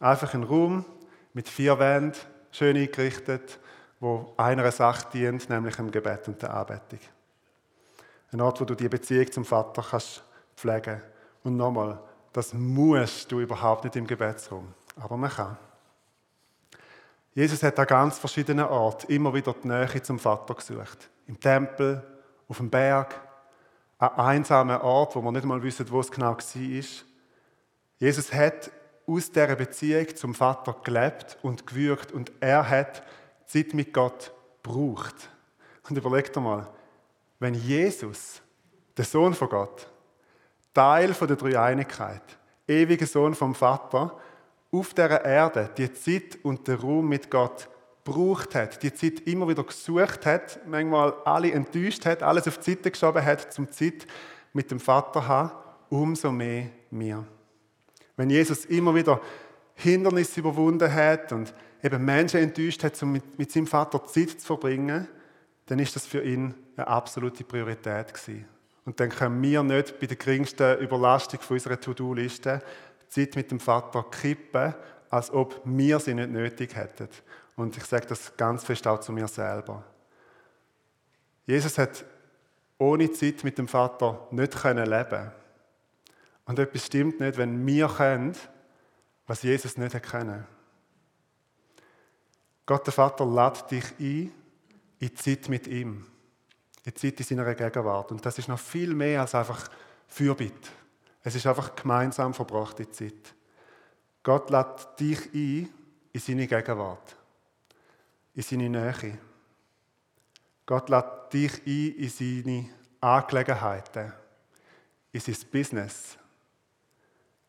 Einfach 0.00 0.32
ein 0.32 0.44
Raum 0.44 0.84
mit 1.34 1.48
vier 1.48 1.78
Wänden, 1.78 2.18
schön 2.52 2.76
eingerichtet, 2.76 3.58
wo 4.00 4.32
einer 4.36 4.70
Sache 4.70 5.08
dient, 5.12 5.50
nämlich 5.50 5.76
dem 5.76 5.90
Gebet 5.90 6.26
und 6.28 6.40
der 6.40 6.54
Anbetung. 6.54 7.00
Ein 8.30 8.40
Ort, 8.40 8.60
wo 8.60 8.64
du 8.64 8.74
die 8.74 8.88
Beziehung 8.88 9.30
zum 9.32 9.44
Vater 9.44 9.82
kannst 9.82 10.22
pflegen 10.56 11.00
Und 11.44 11.56
nochmal, 11.56 11.98
das 12.32 12.52
musst 12.52 13.32
du 13.32 13.40
überhaupt 13.40 13.84
nicht 13.84 13.96
im 13.96 14.06
Gebetsraum. 14.06 14.74
Aber 14.96 15.16
man 15.16 15.30
kann. 15.30 15.56
Jesus 17.34 17.62
hat 17.62 17.78
an 17.78 17.86
ganz 17.86 18.18
verschiedenen 18.18 18.66
Orten 18.66 19.10
immer 19.12 19.32
wieder 19.32 19.54
die 19.54 19.68
Nähe 19.68 20.02
zum 20.02 20.18
Vater 20.18 20.54
gesucht. 20.54 21.08
Im 21.26 21.38
Tempel, 21.38 22.02
auf 22.48 22.56
dem 22.56 22.68
Berg, 22.68 23.14
an 23.98 24.10
einsamen 24.14 24.80
Ort, 24.80 25.16
wo 25.16 25.22
man 25.22 25.34
nicht 25.34 25.46
mal 25.46 25.62
wissen, 25.62 25.90
wo 25.90 26.00
es 26.00 26.10
genau 26.10 26.36
war. 26.36 26.84
Jesus 27.98 28.32
hat 28.32 28.70
aus 29.06 29.30
dieser 29.30 29.56
Beziehung 29.56 30.14
zum 30.14 30.34
Vater 30.34 30.76
gelebt 30.84 31.38
und 31.42 31.66
gewürgt 31.66 32.12
und 32.12 32.30
er 32.40 32.68
hat 32.68 33.02
Zeit 33.46 33.72
mit 33.72 33.92
Gott 33.92 34.32
gebraucht. 34.62 35.30
Und 35.88 35.96
überleg 35.96 36.32
dir 36.32 36.40
mal, 36.40 36.68
wenn 37.38 37.54
Jesus, 37.54 38.42
der 38.96 39.04
Sohn 39.04 39.34
von 39.34 39.48
Gott, 39.48 39.88
Teil 40.74 41.14
von 41.14 41.28
der 41.28 41.36
Dreieinigkeit, 41.36 42.22
ewiger 42.66 43.06
Sohn 43.06 43.34
vom 43.34 43.54
Vater, 43.54 44.16
auf 44.70 44.94
der 44.94 45.24
Erde 45.24 45.70
die 45.76 45.92
Zeit 45.92 46.38
und 46.42 46.68
den 46.68 46.76
Raum 46.76 47.08
mit 47.08 47.30
Gott 47.30 47.68
gebraucht 48.04 48.54
hat, 48.54 48.82
die 48.82 48.92
Zeit 48.92 49.20
immer 49.20 49.48
wieder 49.48 49.64
gesucht 49.64 50.24
hat, 50.26 50.60
manchmal 50.66 51.14
alle 51.24 51.52
enttäuscht 51.52 52.06
hat, 52.06 52.22
alles 52.22 52.48
auf 52.48 52.58
die 52.58 52.70
Seite 52.70 52.90
geschoben 52.90 53.24
hat, 53.24 53.52
zum 53.52 53.70
Zeit 53.70 54.06
mit 54.52 54.70
dem 54.70 54.80
Vater 54.80 55.26
haben, 55.26 55.52
umso 55.90 56.32
mehr 56.32 56.68
mir. 56.90 57.24
Wenn 58.16 58.30
Jesus 58.30 58.64
immer 58.64 58.94
wieder 58.94 59.20
Hindernisse 59.74 60.40
überwunden 60.40 60.92
hat 60.92 61.32
und 61.32 61.54
eben 61.82 62.04
Menschen 62.04 62.40
enttäuscht 62.40 62.82
hat, 62.82 63.00
um 63.02 63.12
mit, 63.12 63.38
mit 63.38 63.52
seinem 63.52 63.66
Vater 63.66 64.04
Zeit 64.06 64.40
zu 64.40 64.46
verbringen, 64.46 65.06
dann 65.68 65.78
ist 65.78 65.94
das 65.94 66.06
für 66.06 66.22
ihn 66.22 66.54
eine 66.76 66.88
absolute 66.88 67.44
Priorität 67.44 68.12
gewesen. 68.14 68.46
Und 68.84 68.98
dann 69.00 69.10
können 69.10 69.42
wir 69.42 69.62
nicht 69.62 70.00
bei 70.00 70.06
der 70.06 70.16
geringsten 70.16 70.78
Überlastung 70.78 71.40
von 71.40 71.56
unserer 71.56 71.78
To-Do-Liste 71.78 72.62
Zeit 73.08 73.36
mit 73.36 73.50
dem 73.50 73.60
Vater 73.60 74.02
kippen, 74.02 74.74
als 75.10 75.30
ob 75.30 75.60
wir 75.64 76.00
sie 76.00 76.14
nicht 76.14 76.30
nötig 76.30 76.74
hätten. 76.74 77.08
Und 77.56 77.76
ich 77.76 77.84
sage 77.84 78.06
das 78.06 78.34
ganz 78.36 78.64
fest 78.64 78.86
auch 78.86 79.00
zu 79.00 79.12
mir 79.12 79.28
selber. 79.28 79.84
Jesus 81.44 81.76
hat 81.76 82.04
ohne 82.78 83.12
Zeit 83.12 83.44
mit 83.44 83.58
dem 83.58 83.68
Vater 83.68 84.26
nicht 84.30 84.56
können 84.56 84.88
leben. 84.88 85.32
Und 86.46 86.58
etwas 86.58 86.86
stimmt 86.86 87.20
nicht, 87.20 87.36
wenn 87.36 87.66
wir 87.66 87.88
können, 87.88 88.34
was 89.26 89.42
Jesus 89.42 89.76
nicht 89.76 90.02
können. 90.02 90.46
Gott 92.64 92.86
der 92.86 92.92
Vater 92.92 93.26
lädt 93.26 93.70
dich 93.70 93.84
ein 93.98 94.32
in 95.00 95.08
die 95.08 95.14
Zeit 95.14 95.48
mit 95.48 95.66
ihm 95.66 96.06
die 96.90 96.94
Zeit 96.94 97.20
in 97.20 97.26
seiner 97.26 97.54
Gegenwart. 97.54 98.10
Und 98.12 98.24
das 98.24 98.38
ist 98.38 98.48
noch 98.48 98.58
viel 98.58 98.94
mehr 98.94 99.20
als 99.20 99.34
einfach 99.34 99.70
Fürbitte. 100.06 100.70
Es 101.22 101.34
ist 101.34 101.46
einfach 101.46 101.74
gemeinsam 101.74 102.34
verbrachte 102.34 102.90
Zeit. 102.90 103.34
Gott 104.22 104.50
lädt 104.50 104.98
dich 104.98 105.34
ein 105.34 105.68
in 106.12 106.20
seine 106.20 106.46
Gegenwart, 106.46 107.16
in 108.34 108.42
seine 108.42 108.68
Nähe. 108.68 109.18
Gott 110.66 110.88
lädt 110.88 111.32
dich 111.32 111.66
ein 111.66 111.94
in 111.96 112.08
seine 112.08 112.68
Angelegenheiten, 113.00 114.12
in 115.12 115.20
sein 115.20 115.36
Business. 115.50 116.16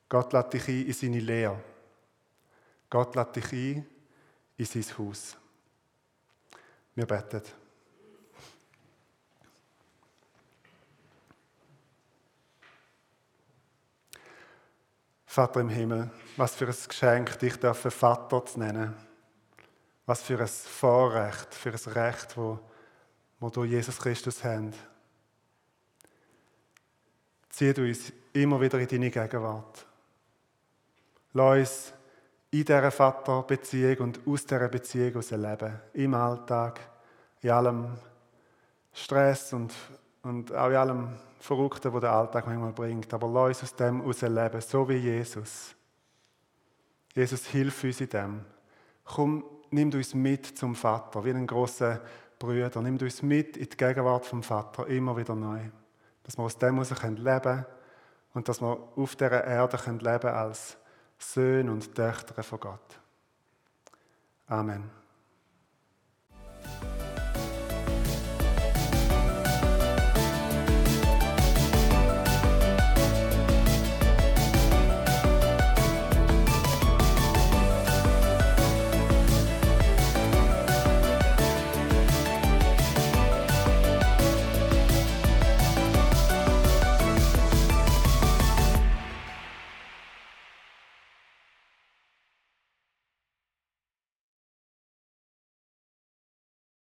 Gott 0.08 0.34
lädt 0.34 0.54
dich 0.54 0.68
ein 0.68 0.86
in 0.86 0.94
seine 0.94 1.20
Lehre. 1.20 1.64
Gott 2.90 3.16
lädt 3.16 3.36
dich 3.36 3.52
ein 3.54 3.86
in 4.58 4.66
sein 4.66 4.98
Haus. 4.98 5.38
Wir 7.00 7.06
beten. 7.06 7.42
Vater 15.26 15.62
im 15.62 15.70
Himmel, 15.70 16.12
was 16.36 16.56
für 16.56 16.68
ein 16.68 16.76
Geschenk, 16.90 17.40
dich 17.40 17.56
dürfen 17.56 17.90
Vater 17.90 18.46
zu 18.46 18.60
nennen. 18.60 18.94
Was 20.06 20.24
für 20.24 20.42
ein 20.42 20.48
Vorrecht, 20.48 21.54
für 21.54 21.70
ein 21.70 21.94
Recht, 21.94 22.36
wo, 22.36 22.60
wo 23.40 23.50
du 23.50 23.64
Jesus 23.64 23.98
Christus 23.98 24.44
haben. 24.44 24.74
Zieh 27.50 27.74
du 27.74 27.84
uns 27.88 28.12
immer 28.34 28.60
wieder 28.60 28.78
in 28.78 28.90
deine 28.90 29.10
Gegenwart. 29.10 29.86
Lass 31.32 31.60
uns 31.60 31.94
in 32.52 32.66
dieser 32.66 32.92
Vaterbeziehung 32.92 33.98
und 34.00 34.20
aus 34.26 34.46
dieser 34.46 34.68
Beziehung 34.68 35.10
heraus 35.10 35.32
leben. 35.32 35.80
Im 35.94 36.14
Alltag, 36.14 36.80
in 37.42 37.52
allem 37.52 37.88
Stress 38.92 39.54
und, 39.54 39.74
und 40.24 40.54
auch 40.54 40.70
in 40.70 40.76
allem 40.76 41.10
Verrückten, 41.40 41.94
wo 41.94 42.00
der 42.00 42.12
Alltag 42.12 42.48
manchmal 42.48 42.74
bringt. 42.74 43.14
Aber 43.14 43.28
lass 43.28 43.62
uns 43.62 43.72
aus 43.72 43.76
dem 43.76 44.02
herausleben, 44.02 44.62
so 44.62 44.90
wie 44.90 44.98
Jesus. 44.98 45.76
Jesus, 47.14 47.46
hilf 47.48 47.84
uns 47.84 48.02
in 48.02 48.10
dem. 48.10 48.46
Komm, 49.04 49.44
nimm 49.72 49.92
uns 49.94 50.14
mit 50.14 50.46
zum 50.46 50.76
Vater, 50.76 51.24
wie 51.24 51.30
einen 51.30 51.48
großen 51.48 52.00
Brüder. 52.38 52.82
Nimm 52.82 52.98
uns 52.98 53.22
mit 53.22 53.58
in 53.58 53.70
die 53.70 53.78
Gegenwart 53.78 54.26
vom 54.26 54.44
Vater, 54.44 54.88
immer 54.88 55.16
wieder 55.16 55.36
neu. 55.36 55.60
Dass 56.24 56.38
wir 56.38 56.44
aus 56.44 56.58
dem 56.58 56.76
heraus 56.76 56.92
leben 57.02 57.42
können 57.42 57.66
und 58.34 58.48
dass 58.48 58.62
wir 58.62 58.78
auf 58.96 59.16
dieser 59.16 59.44
Erde 59.44 59.78
leben 59.78 60.02
können 60.02 60.26
als 60.26 60.78
Söhne 61.20 61.72
und 61.72 61.94
Töchter 61.94 62.42
von 62.42 62.60
Gott. 62.60 63.00
Amen. 64.48 64.99